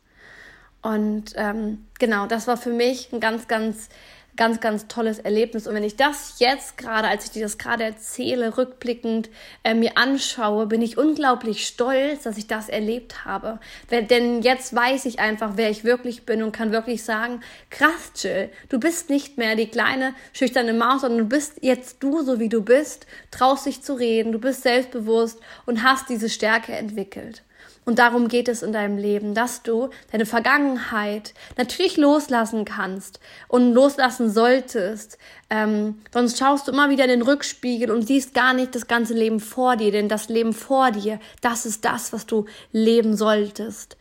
Und 0.83 1.35
ähm, 1.37 1.87
genau, 2.01 2.27
das 2.27 2.49
war 2.49 2.57
für 2.57 2.71
mich 2.71 3.13
ein 3.13 3.21
ganz, 3.21 3.47
ganz 3.47 3.89
ganz, 4.37 4.61
ganz 4.61 4.87
tolles 4.89 5.19
Erlebnis. 5.19 5.67
Und 5.67 5.75
wenn 5.75 5.85
ich 5.85 5.97
das 5.97 6.39
jetzt 6.39 6.77
gerade, 6.79 7.09
als 7.09 7.25
ich 7.25 7.31
dir 7.33 7.43
das 7.43 7.59
gerade 7.59 7.85
erzähle, 7.85 8.57
rückblickend 8.57 9.31
äh, 9.65 9.75
mir 9.75 9.97
anschaue, 9.97 10.67
bin 10.67 10.83
ich 10.83 10.99
unglaublich 10.99 11.67
stolz, 11.67 12.25
dass 12.25 12.39
ich 12.39 12.47
das 12.47 12.69
erlebt 12.69 13.25
habe. 13.25 13.59
Denn 13.91 14.43
jetzt 14.43 14.75
weiß 14.75 15.07
ich 15.07 15.19
einfach, 15.19 15.53
wer 15.57 15.71
ich 15.71 15.85
wirklich 15.85 16.27
bin 16.27 16.43
und 16.43 16.53
kann 16.53 16.73
wirklich 16.73 17.05
sagen, 17.05 17.41
krass, 17.71 18.13
Jill, 18.17 18.51
du 18.69 18.79
bist 18.79 19.11
nicht 19.11 19.39
mehr 19.39 19.57
die 19.57 19.69
kleine, 19.69 20.15
schüchterne 20.33 20.73
Maus, 20.73 21.01
sondern 21.01 21.21
du 21.21 21.27
bist 21.27 21.59
jetzt 21.63 22.03
du, 22.03 22.23
so 22.23 22.39
wie 22.39 22.49
du 22.49 22.63
bist, 22.63 23.07
traust 23.31 23.67
dich 23.67 23.83
zu 23.83 23.95
reden, 23.95 24.33
du 24.33 24.39
bist 24.39 24.63
selbstbewusst 24.63 25.41
und 25.65 25.83
hast 25.83 26.09
diese 26.09 26.29
Stärke 26.29 26.73
entwickelt. 26.73 27.43
Und 27.89 28.01
darum 28.01 28.27
geht 28.27 28.49
es 28.49 28.65
in 28.65 28.73
deinem 28.73 28.99
Leben, 28.99 29.33
dass 29.33 29.63
du 29.63 29.91
deine 30.11 30.27
Vergangenheit 30.27 31.35
natürlich 31.57 31.97
loslassen 31.97 32.65
kannst 32.65 33.21
und 33.47 33.75
loslassen 33.75 34.29
solltest. 34.29 35.19
Ähm, 35.51 36.01
sonst 36.13 36.37
schaust 36.37 36.67
du 36.67 36.73
immer 36.73 36.91
wieder 36.91 37.05
in 37.05 37.11
den 37.11 37.23
Rückspiegel 37.23 37.93
und 37.93 38.03
siehst 38.03 38.35
gar 38.35 38.55
nicht 38.55 38.75
das 38.75 38.89
ganze 38.89 39.15
Leben 39.15 39.39
vor 39.39 39.77
dir, 39.77 39.93
denn 39.93 40.09
das 40.09 40.29
Leben 40.29 40.53
vor 40.53 40.91
dir, 40.91 41.21
das 41.43 41.65
ist 41.65 41.85
das, 41.85 42.13
was 42.13 42.27
du 42.27 42.47
leben 42.73 43.17
solltest. 43.17 43.97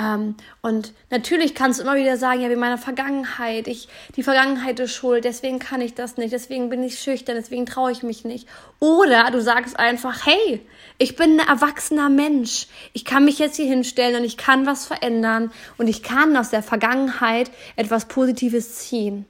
Ähm, 0.00 0.34
und 0.62 0.94
natürlich 1.10 1.54
kannst 1.54 1.78
du 1.78 1.82
immer 1.82 1.96
wieder 1.96 2.16
sagen, 2.16 2.40
ja, 2.40 2.48
wie 2.48 2.56
meine 2.56 2.78
Vergangenheit, 2.78 3.68
ich, 3.68 3.88
die 4.16 4.22
Vergangenheit 4.22 4.80
ist 4.80 4.94
schuld, 4.94 5.24
deswegen 5.24 5.58
kann 5.58 5.82
ich 5.82 5.94
das 5.94 6.16
nicht, 6.16 6.32
deswegen 6.32 6.70
bin 6.70 6.82
ich 6.82 6.98
schüchtern, 6.98 7.36
deswegen 7.36 7.66
traue 7.66 7.92
ich 7.92 8.02
mich 8.02 8.24
nicht. 8.24 8.48
Oder 8.78 9.30
du 9.30 9.42
sagst 9.42 9.78
einfach, 9.78 10.24
hey, 10.24 10.62
ich 10.96 11.16
bin 11.16 11.38
ein 11.38 11.46
erwachsener 11.46 12.08
Mensch, 12.08 12.66
ich 12.94 13.04
kann 13.04 13.26
mich 13.26 13.38
jetzt 13.38 13.56
hier 13.56 13.66
hinstellen 13.66 14.16
und 14.16 14.24
ich 14.24 14.38
kann 14.38 14.64
was 14.64 14.86
verändern 14.86 15.50
und 15.76 15.86
ich 15.86 16.02
kann 16.02 16.36
aus 16.36 16.48
der 16.48 16.62
Vergangenheit 16.62 17.50
etwas 17.76 18.06
Positives 18.06 18.76
ziehen. 18.76 19.26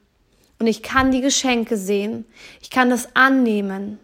Und 0.61 0.67
ich 0.67 0.83
kann 0.83 1.11
die 1.11 1.23
Geschenke 1.23 1.79
sehen, 1.79 2.27
ich 2.61 2.71
kann 2.71 2.91
das 2.91 3.17
annehmen 3.17 3.99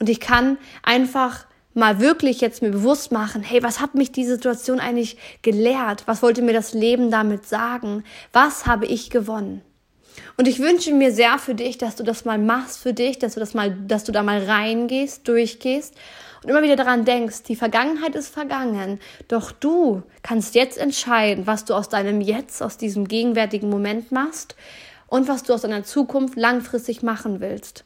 und 0.00 0.08
ich 0.08 0.20
kann 0.20 0.56
einfach 0.82 1.44
mal 1.74 2.00
wirklich 2.00 2.40
jetzt 2.40 2.62
mir 2.62 2.70
bewusst 2.70 3.12
machen, 3.12 3.42
hey, 3.42 3.62
was 3.62 3.80
hat 3.80 3.94
mich 3.94 4.12
die 4.12 4.24
Situation 4.24 4.80
eigentlich 4.80 5.16
gelehrt? 5.42 6.04
Was 6.06 6.22
wollte 6.22 6.42
mir 6.42 6.52
das 6.52 6.72
Leben 6.72 7.10
damit 7.10 7.46
sagen? 7.46 8.04
Was 8.32 8.66
habe 8.66 8.86
ich 8.86 9.10
gewonnen? 9.10 9.62
Und 10.36 10.48
ich 10.48 10.58
wünsche 10.58 10.92
mir 10.92 11.12
sehr 11.12 11.38
für 11.38 11.54
dich, 11.54 11.78
dass 11.78 11.96
du 11.96 12.02
das 12.02 12.24
mal 12.24 12.38
machst 12.38 12.78
für 12.78 12.92
dich, 12.92 13.18
dass 13.18 13.34
du 13.34 13.40
das 13.40 13.54
mal, 13.54 13.70
dass 13.70 14.04
du 14.04 14.12
da 14.12 14.22
mal 14.22 14.42
reingehst, 14.42 15.26
durchgehst 15.28 15.94
und 16.42 16.50
immer 16.50 16.62
wieder 16.62 16.76
daran 16.76 17.04
denkst, 17.04 17.44
die 17.44 17.56
Vergangenheit 17.56 18.14
ist 18.14 18.28
vergangen, 18.28 19.00
doch 19.28 19.52
du 19.52 20.02
kannst 20.22 20.54
jetzt 20.54 20.78
entscheiden, 20.78 21.46
was 21.46 21.64
du 21.64 21.74
aus 21.74 21.88
deinem 21.88 22.20
Jetzt, 22.20 22.62
aus 22.62 22.78
diesem 22.78 23.08
gegenwärtigen 23.08 23.68
Moment 23.68 24.12
machst 24.12 24.54
und 25.06 25.28
was 25.28 25.42
du 25.42 25.54
aus 25.54 25.62
deiner 25.62 25.84
Zukunft 25.84 26.36
langfristig 26.36 27.02
machen 27.02 27.40
willst 27.40 27.84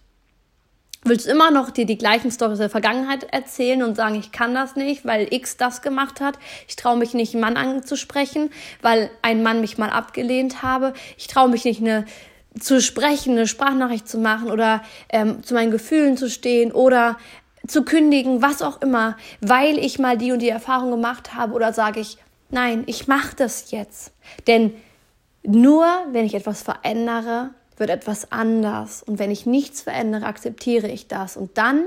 willst 1.04 1.26
immer 1.26 1.50
noch 1.50 1.70
dir 1.70 1.86
die 1.86 1.98
gleichen 1.98 2.30
Storys 2.30 2.58
der 2.58 2.70
Vergangenheit 2.70 3.24
erzählen 3.32 3.82
und 3.82 3.96
sagen, 3.96 4.14
ich 4.14 4.32
kann 4.32 4.54
das 4.54 4.76
nicht, 4.76 5.04
weil 5.04 5.26
X 5.32 5.56
das 5.56 5.82
gemacht 5.82 6.20
hat. 6.20 6.38
Ich 6.68 6.76
traue 6.76 6.96
mich 6.96 7.14
nicht, 7.14 7.34
einen 7.34 7.40
Mann 7.40 7.56
anzusprechen, 7.56 8.50
weil 8.80 9.10
ein 9.22 9.42
Mann 9.42 9.60
mich 9.60 9.78
mal 9.78 9.90
abgelehnt 9.90 10.62
habe. 10.62 10.92
Ich 11.16 11.26
traue 11.26 11.48
mich 11.48 11.64
nicht, 11.64 11.80
eine 11.80 12.04
zu 12.58 12.80
sprechen, 12.80 13.32
eine 13.32 13.46
Sprachnachricht 13.46 14.06
zu 14.06 14.18
machen 14.18 14.50
oder 14.50 14.82
ähm, 15.08 15.42
zu 15.42 15.54
meinen 15.54 15.70
Gefühlen 15.70 16.16
zu 16.16 16.28
stehen 16.28 16.70
oder 16.70 17.16
zu 17.66 17.84
kündigen, 17.84 18.42
was 18.42 18.60
auch 18.60 18.82
immer, 18.82 19.16
weil 19.40 19.78
ich 19.78 19.98
mal 19.98 20.18
die 20.18 20.32
und 20.32 20.40
die 20.40 20.48
Erfahrung 20.48 20.90
gemacht 20.90 21.34
habe 21.34 21.54
oder 21.54 21.72
sage 21.72 22.00
ich, 22.00 22.18
nein, 22.50 22.82
ich 22.86 23.08
mache 23.08 23.34
das 23.36 23.70
jetzt. 23.70 24.12
Denn 24.46 24.74
nur 25.44 25.86
wenn 26.10 26.26
ich 26.26 26.34
etwas 26.34 26.62
verändere, 26.62 27.50
wird 27.78 27.90
etwas 27.90 28.32
anders. 28.32 29.02
Und 29.02 29.18
wenn 29.18 29.30
ich 29.30 29.46
nichts 29.46 29.82
verändere, 29.82 30.26
akzeptiere 30.26 30.88
ich 30.88 31.08
das. 31.08 31.36
Und 31.36 31.58
dann 31.58 31.84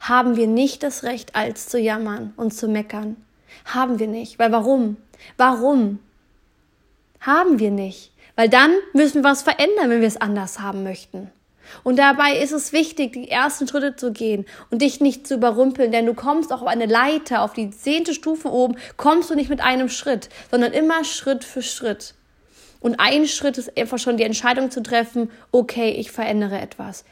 haben 0.00 0.36
wir 0.36 0.46
nicht 0.46 0.82
das 0.82 1.02
Recht, 1.02 1.34
als 1.34 1.68
zu 1.68 1.78
jammern 1.78 2.32
und 2.36 2.52
zu 2.52 2.68
meckern. 2.68 3.16
Haben 3.64 3.98
wir 3.98 4.08
nicht. 4.08 4.38
Weil 4.38 4.52
warum? 4.52 4.96
Warum? 5.36 5.98
Haben 7.20 7.58
wir 7.58 7.70
nicht. 7.70 8.12
Weil 8.36 8.48
dann 8.48 8.72
müssen 8.92 9.22
wir 9.22 9.30
was 9.30 9.42
verändern, 9.42 9.90
wenn 9.90 10.00
wir 10.00 10.08
es 10.08 10.20
anders 10.20 10.60
haben 10.60 10.82
möchten. 10.82 11.30
Und 11.82 11.98
dabei 11.98 12.38
ist 12.38 12.52
es 12.52 12.72
wichtig, 12.72 13.12
die 13.14 13.30
ersten 13.30 13.66
Schritte 13.66 13.96
zu 13.96 14.12
gehen 14.12 14.44
und 14.70 14.82
dich 14.82 15.00
nicht 15.00 15.26
zu 15.26 15.34
überrumpeln, 15.34 15.92
denn 15.92 16.06
du 16.06 16.14
kommst 16.14 16.52
auch 16.52 16.62
auf 16.62 16.68
eine 16.68 16.86
Leiter, 16.86 17.42
auf 17.42 17.52
die 17.54 17.70
zehnte 17.70 18.12
Stufe 18.12 18.50
oben, 18.50 18.76
kommst 18.96 19.30
du 19.30 19.34
nicht 19.34 19.50
mit 19.50 19.60
einem 19.60 19.88
Schritt, 19.88 20.28
sondern 20.50 20.72
immer 20.72 21.04
Schritt 21.04 21.44
für 21.44 21.62
Schritt. 21.62 22.14
Und 22.84 23.00
ein 23.00 23.26
Schritt 23.26 23.56
ist 23.56 23.78
einfach 23.78 23.98
schon 23.98 24.18
die 24.18 24.24
Entscheidung 24.24 24.70
zu 24.70 24.82
treffen, 24.82 25.30
okay, 25.52 25.92
ich 25.92 26.10
verändere 26.10 26.60
etwas. 26.60 27.06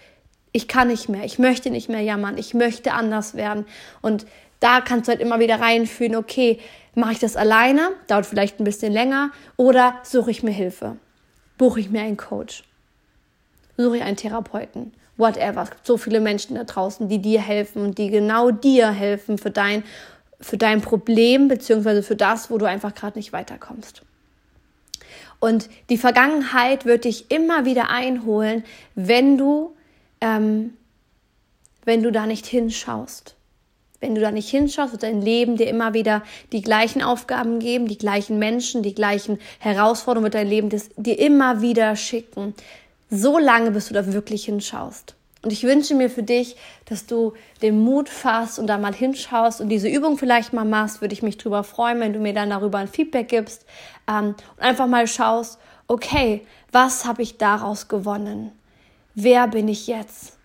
Ich 0.52 0.68
kann 0.68 0.88
nicht 0.88 1.08
mehr, 1.08 1.24
ich 1.24 1.38
möchte 1.38 1.70
nicht 1.70 1.88
mehr 1.88 2.02
jammern, 2.02 2.36
ich 2.36 2.52
möchte 2.52 2.92
anders 2.92 3.36
werden. 3.36 3.64
Und 4.02 4.26
da 4.60 4.82
kannst 4.82 5.08
du 5.08 5.12
halt 5.12 5.22
immer 5.22 5.40
wieder 5.40 5.62
reinfühlen, 5.62 6.14
okay, 6.16 6.60
mache 6.94 7.12
ich 7.12 7.20
das 7.20 7.36
alleine, 7.36 7.88
dauert 8.06 8.26
vielleicht 8.26 8.60
ein 8.60 8.64
bisschen 8.64 8.92
länger, 8.92 9.30
oder 9.56 9.94
suche 10.02 10.30
ich 10.30 10.42
mir 10.42 10.50
Hilfe? 10.50 10.98
Buche 11.56 11.80
ich 11.80 11.88
mir 11.88 12.02
einen 12.02 12.18
Coach? 12.18 12.64
Suche 13.78 13.96
ich 13.96 14.02
einen 14.02 14.18
Therapeuten? 14.18 14.92
Whatever. 15.16 15.62
Es 15.62 15.70
gibt 15.70 15.86
so 15.86 15.96
viele 15.96 16.20
Menschen 16.20 16.54
da 16.56 16.64
draußen, 16.64 17.08
die 17.08 17.22
dir 17.22 17.40
helfen 17.40 17.80
und 17.80 17.96
die 17.96 18.10
genau 18.10 18.50
dir 18.50 18.90
helfen 18.90 19.38
für 19.38 19.50
dein, 19.50 19.84
für 20.38 20.58
dein 20.58 20.82
Problem, 20.82 21.48
beziehungsweise 21.48 22.02
für 22.02 22.16
das, 22.16 22.50
wo 22.50 22.58
du 22.58 22.66
einfach 22.66 22.94
gerade 22.94 23.18
nicht 23.18 23.32
weiterkommst. 23.32 24.02
Und 25.42 25.68
die 25.90 25.96
Vergangenheit 25.96 26.84
wird 26.84 27.04
dich 27.04 27.32
immer 27.32 27.64
wieder 27.64 27.90
einholen, 27.90 28.62
wenn 28.94 29.36
du, 29.36 29.74
ähm, 30.20 30.74
wenn 31.84 32.04
du 32.04 32.12
da 32.12 32.26
nicht 32.26 32.46
hinschaust. 32.46 33.34
Wenn 33.98 34.14
du 34.14 34.20
da 34.20 34.30
nicht 34.30 34.48
hinschaust, 34.48 34.92
wird 34.92 35.02
dein 35.02 35.20
Leben 35.20 35.56
dir 35.56 35.66
immer 35.66 35.94
wieder 35.94 36.22
die 36.52 36.62
gleichen 36.62 37.02
Aufgaben 37.02 37.58
geben, 37.58 37.88
die 37.88 37.98
gleichen 37.98 38.38
Menschen, 38.38 38.84
die 38.84 38.94
gleichen 38.94 39.40
Herausforderungen 39.58 40.26
wird 40.26 40.34
dein 40.34 40.46
Leben 40.46 40.68
dir 40.96 41.18
immer 41.18 41.60
wieder 41.60 41.96
schicken. 41.96 42.54
So 43.10 43.36
lange, 43.40 43.72
bis 43.72 43.88
du 43.88 43.94
da 43.94 44.12
wirklich 44.12 44.44
hinschaust. 44.44 45.16
Und 45.42 45.52
ich 45.52 45.64
wünsche 45.64 45.94
mir 45.94 46.08
für 46.08 46.22
dich, 46.22 46.56
dass 46.84 47.06
du 47.06 47.32
den 47.62 47.80
Mut 47.80 48.08
fasst 48.08 48.60
und 48.60 48.68
da 48.68 48.78
mal 48.78 48.94
hinschaust 48.94 49.60
und 49.60 49.68
diese 49.68 49.88
Übung 49.88 50.16
vielleicht 50.16 50.52
mal 50.52 50.64
machst. 50.64 51.00
Würde 51.00 51.14
ich 51.14 51.22
mich 51.22 51.36
drüber 51.36 51.64
freuen, 51.64 51.98
wenn 51.98 52.12
du 52.12 52.20
mir 52.20 52.32
dann 52.32 52.50
darüber 52.50 52.78
ein 52.78 52.88
Feedback 52.88 53.28
gibst 53.28 53.66
ähm, 54.08 54.36
und 54.56 54.62
einfach 54.62 54.86
mal 54.86 55.06
schaust, 55.08 55.58
okay, 55.88 56.46
was 56.70 57.04
habe 57.04 57.22
ich 57.22 57.38
daraus 57.38 57.88
gewonnen? 57.88 58.52
Wer 59.14 59.48
bin 59.48 59.66
ich 59.68 59.88
jetzt? 59.88 60.38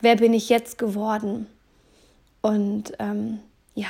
Wer 0.00 0.16
bin 0.16 0.34
ich 0.34 0.48
jetzt 0.48 0.76
geworden? 0.76 1.46
Und 2.40 2.92
ähm, 2.98 3.38
ja, 3.74 3.88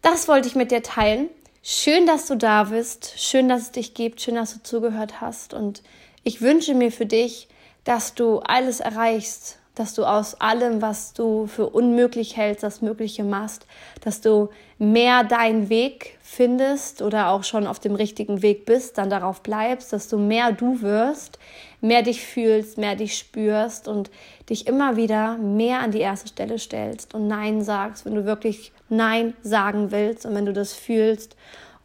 das 0.00 0.28
wollte 0.28 0.48
ich 0.48 0.54
mit 0.54 0.70
dir 0.70 0.82
teilen. 0.82 1.28
Schön, 1.62 2.06
dass 2.06 2.26
du 2.26 2.36
da 2.36 2.64
bist. 2.64 3.12
Schön, 3.18 3.50
dass 3.50 3.62
es 3.62 3.72
dich 3.72 3.92
gibt. 3.92 4.22
Schön, 4.22 4.36
dass 4.36 4.54
du 4.54 4.62
zugehört 4.62 5.20
hast. 5.20 5.52
Und 5.52 5.82
ich 6.24 6.40
wünsche 6.40 6.74
mir 6.74 6.90
für 6.90 7.04
dich, 7.04 7.48
dass 7.84 8.14
du 8.14 8.38
alles 8.38 8.80
erreichst, 8.80 9.60
dass 9.74 9.94
du 9.94 10.04
aus 10.04 10.40
allem, 10.40 10.82
was 10.82 11.14
du 11.14 11.46
für 11.46 11.70
unmöglich 11.70 12.36
hältst, 12.36 12.62
das 12.62 12.82
Mögliche 12.82 13.24
machst, 13.24 13.66
dass 14.02 14.20
du 14.20 14.50
mehr 14.78 15.24
deinen 15.24 15.68
Weg 15.70 16.18
findest 16.20 17.02
oder 17.02 17.28
auch 17.28 17.44
schon 17.44 17.66
auf 17.66 17.78
dem 17.78 17.94
richtigen 17.94 18.42
Weg 18.42 18.66
bist, 18.66 18.98
dann 18.98 19.10
darauf 19.10 19.42
bleibst, 19.42 19.92
dass 19.92 20.08
du 20.08 20.18
mehr 20.18 20.52
du 20.52 20.82
wirst, 20.82 21.38
mehr 21.80 22.02
dich 22.02 22.20
fühlst, 22.20 22.78
mehr 22.78 22.96
dich 22.96 23.16
spürst 23.16 23.88
und 23.88 24.10
dich 24.50 24.66
immer 24.66 24.96
wieder 24.96 25.38
mehr 25.38 25.80
an 25.80 25.92
die 25.92 26.00
erste 26.00 26.28
Stelle 26.28 26.58
stellst 26.58 27.14
und 27.14 27.26
Nein 27.26 27.62
sagst, 27.62 28.04
wenn 28.04 28.14
du 28.14 28.26
wirklich 28.26 28.72
Nein 28.88 29.34
sagen 29.42 29.92
willst 29.92 30.26
und 30.26 30.34
wenn 30.34 30.46
du 30.46 30.52
das 30.52 30.72
fühlst 30.72 31.36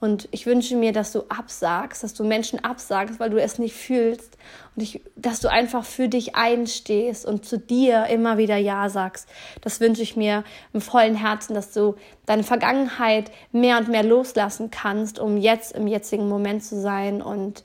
und 0.06 0.28
ich 0.30 0.46
wünsche 0.46 0.76
mir, 0.76 0.94
dass 0.94 1.12
du 1.12 1.24
absagst, 1.30 2.04
dass 2.04 2.14
du 2.14 2.24
Menschen 2.24 2.64
absagst, 2.64 3.20
weil 3.20 3.32
du 3.32 3.42
es 3.42 3.58
nicht 3.58 3.76
fühlst. 3.76 4.38
Und 4.76 4.84
ich, 4.84 5.02
dass 5.16 5.40
du 5.40 5.50
einfach 5.50 5.84
für 5.84 6.08
dich 6.08 6.36
einstehst 6.36 7.26
und 7.26 7.44
zu 7.44 7.58
dir 7.58 8.06
immer 8.06 8.38
wieder 8.38 8.56
Ja 8.56 8.88
sagst. 8.90 9.28
Das 9.62 9.80
wünsche 9.80 10.04
ich 10.04 10.16
mir 10.16 10.44
im 10.74 10.82
vollen 10.82 11.16
Herzen, 11.16 11.56
dass 11.56 11.74
du 11.74 11.96
deine 12.28 12.44
Vergangenheit 12.44 13.32
mehr 13.52 13.80
und 13.80 13.88
mehr 13.88 14.04
loslassen 14.04 14.70
kannst, 14.70 15.18
um 15.18 15.38
jetzt 15.38 15.72
im 15.72 15.88
jetzigen 15.88 16.30
Moment 16.30 16.64
zu 16.64 16.80
sein 16.80 17.24
und 17.24 17.64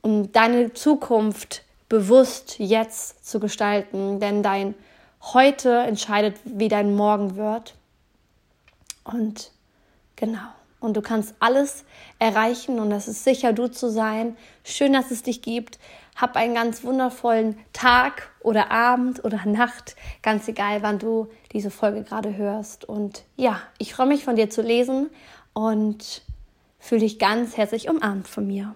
um 0.00 0.32
deine 0.32 0.72
Zukunft 0.72 1.62
bewusst 1.90 2.58
jetzt 2.58 3.28
zu 3.28 3.38
gestalten. 3.38 4.18
Denn 4.18 4.42
dein 4.42 4.74
Heute 5.34 5.78
entscheidet, 5.80 6.36
wie 6.44 6.68
dein 6.68 6.94
Morgen 6.94 7.36
wird. 7.36 7.74
Und 9.04 9.50
genau 10.14 10.55
und 10.80 10.96
du 10.96 11.02
kannst 11.02 11.34
alles 11.40 11.84
erreichen 12.18 12.78
und 12.78 12.92
es 12.92 13.08
ist 13.08 13.24
sicher, 13.24 13.52
du 13.52 13.68
zu 13.68 13.90
sein. 13.90 14.36
Schön, 14.64 14.92
dass 14.92 15.10
es 15.10 15.22
dich 15.22 15.42
gibt. 15.42 15.78
Hab 16.14 16.36
einen 16.36 16.54
ganz 16.54 16.84
wundervollen 16.84 17.58
Tag 17.72 18.30
oder 18.40 18.70
Abend 18.70 19.24
oder 19.24 19.44
Nacht, 19.44 19.96
ganz 20.22 20.48
egal, 20.48 20.82
wann 20.82 20.98
du 20.98 21.28
diese 21.52 21.70
Folge 21.70 22.04
gerade 22.04 22.36
hörst. 22.36 22.84
Und 22.84 23.24
ja, 23.36 23.60
ich 23.78 23.94
freue 23.94 24.06
mich 24.06 24.24
von 24.24 24.36
dir 24.36 24.48
zu 24.48 24.62
lesen 24.62 25.10
und 25.52 26.22
fühle 26.78 27.02
dich 27.02 27.18
ganz 27.18 27.56
herzlich 27.56 27.90
umarmt 27.90 28.28
von 28.28 28.46
mir. 28.46 28.74